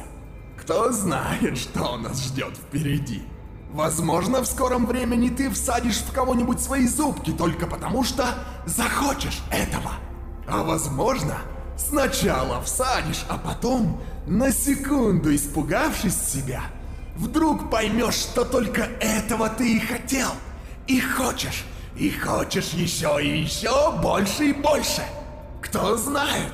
Кто 0.58 0.92
знает, 0.92 1.56
что 1.56 1.96
нас 1.96 2.22
ждет 2.22 2.56
впереди. 2.56 3.22
Возможно, 3.72 4.42
в 4.42 4.46
скором 4.46 4.84
времени 4.84 5.30
ты 5.30 5.50
всадишь 5.50 6.00
в 6.00 6.12
кого-нибудь 6.12 6.60
свои 6.60 6.86
зубки 6.86 7.30
только 7.30 7.66
потому, 7.66 8.04
что 8.04 8.26
захочешь 8.66 9.40
этого. 9.50 9.92
А 10.46 10.62
возможно, 10.62 11.38
сначала 11.78 12.62
всадишь, 12.62 13.24
а 13.30 13.38
потом, 13.38 13.98
на 14.26 14.52
секунду 14.52 15.34
испугавшись 15.34 16.20
себя, 16.20 16.60
вдруг 17.16 17.70
поймешь, 17.70 18.14
что 18.14 18.44
только 18.44 18.82
этого 19.00 19.48
ты 19.48 19.76
и 19.76 19.80
хотел. 19.80 20.32
И 20.86 21.00
хочешь, 21.00 21.64
и 21.96 22.10
хочешь 22.10 22.72
еще 22.74 23.18
и 23.22 23.40
еще 23.40 23.92
больше 24.02 24.50
и 24.50 24.52
больше. 24.52 25.02
Кто 25.62 25.96
знает? 25.96 26.52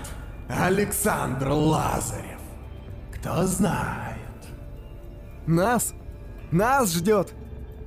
Александр 0.49 1.49
Лазарев. 1.49 2.41
Кто 3.15 3.47
знает? 3.47 4.19
Нас? 5.47 5.95
Нас 6.53 6.93
ждет! 6.95 7.33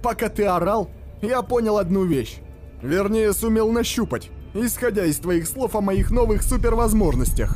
Пока 0.01 0.29
ты 0.29 0.45
орал, 0.45 0.89
я 1.21 1.43
понял 1.43 1.77
одну 1.77 2.05
вещь. 2.05 2.39
Вернее, 2.81 3.33
сумел 3.33 3.71
нащупать, 3.71 4.29
исходя 4.55 5.05
из 5.05 5.17
твоих 5.17 5.47
слов 5.47 5.75
о 5.75 5.81
моих 5.81 6.09
новых 6.09 6.41
супервозможностях. 6.41 7.55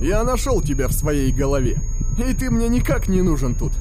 Я 0.00 0.22
нашел 0.22 0.62
тебя 0.62 0.86
в 0.86 0.92
своей 0.92 1.32
голове, 1.32 1.78
и 2.24 2.32
ты 2.32 2.48
мне 2.48 2.68
никак 2.68 3.08
не 3.08 3.22
нужен 3.22 3.56
тут. 3.56 3.72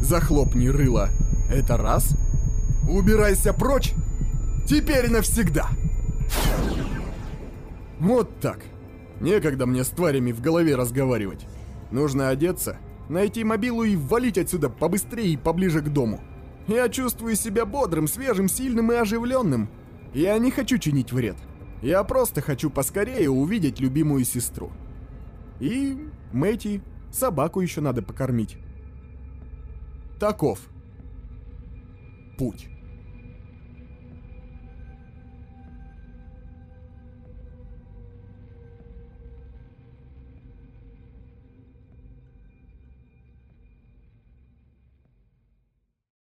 Захлопни 0.00 0.68
рыло. 0.68 1.10
Это 1.52 1.76
раз. 1.76 2.16
Убирайся 2.88 3.52
прочь. 3.52 3.92
Теперь 4.66 5.10
навсегда. 5.10 5.68
Вот 8.04 8.38
так. 8.38 8.58
Некогда 9.22 9.64
мне 9.64 9.82
с 9.82 9.88
тварями 9.88 10.30
в 10.30 10.42
голове 10.42 10.76
разговаривать. 10.76 11.46
Нужно 11.90 12.28
одеться, 12.28 12.76
найти 13.08 13.44
мобилу 13.44 13.82
и 13.82 13.96
валить 13.96 14.36
отсюда 14.36 14.68
побыстрее 14.68 15.32
и 15.32 15.36
поближе 15.38 15.80
к 15.80 15.88
дому. 15.88 16.20
Я 16.68 16.90
чувствую 16.90 17.34
себя 17.34 17.64
бодрым, 17.64 18.06
свежим, 18.06 18.50
сильным 18.50 18.92
и 18.92 18.96
оживленным. 18.96 19.70
Я 20.12 20.36
не 20.36 20.50
хочу 20.50 20.76
чинить 20.76 21.12
вред. 21.12 21.36
Я 21.80 22.04
просто 22.04 22.42
хочу 22.42 22.68
поскорее 22.68 23.30
увидеть 23.30 23.80
любимую 23.80 24.26
сестру. 24.26 24.70
И 25.58 25.96
Мэти, 26.30 26.82
собаку 27.10 27.62
еще 27.62 27.80
надо 27.80 28.02
покормить. 28.02 28.58
Таков 30.20 30.58
путь. 32.36 32.68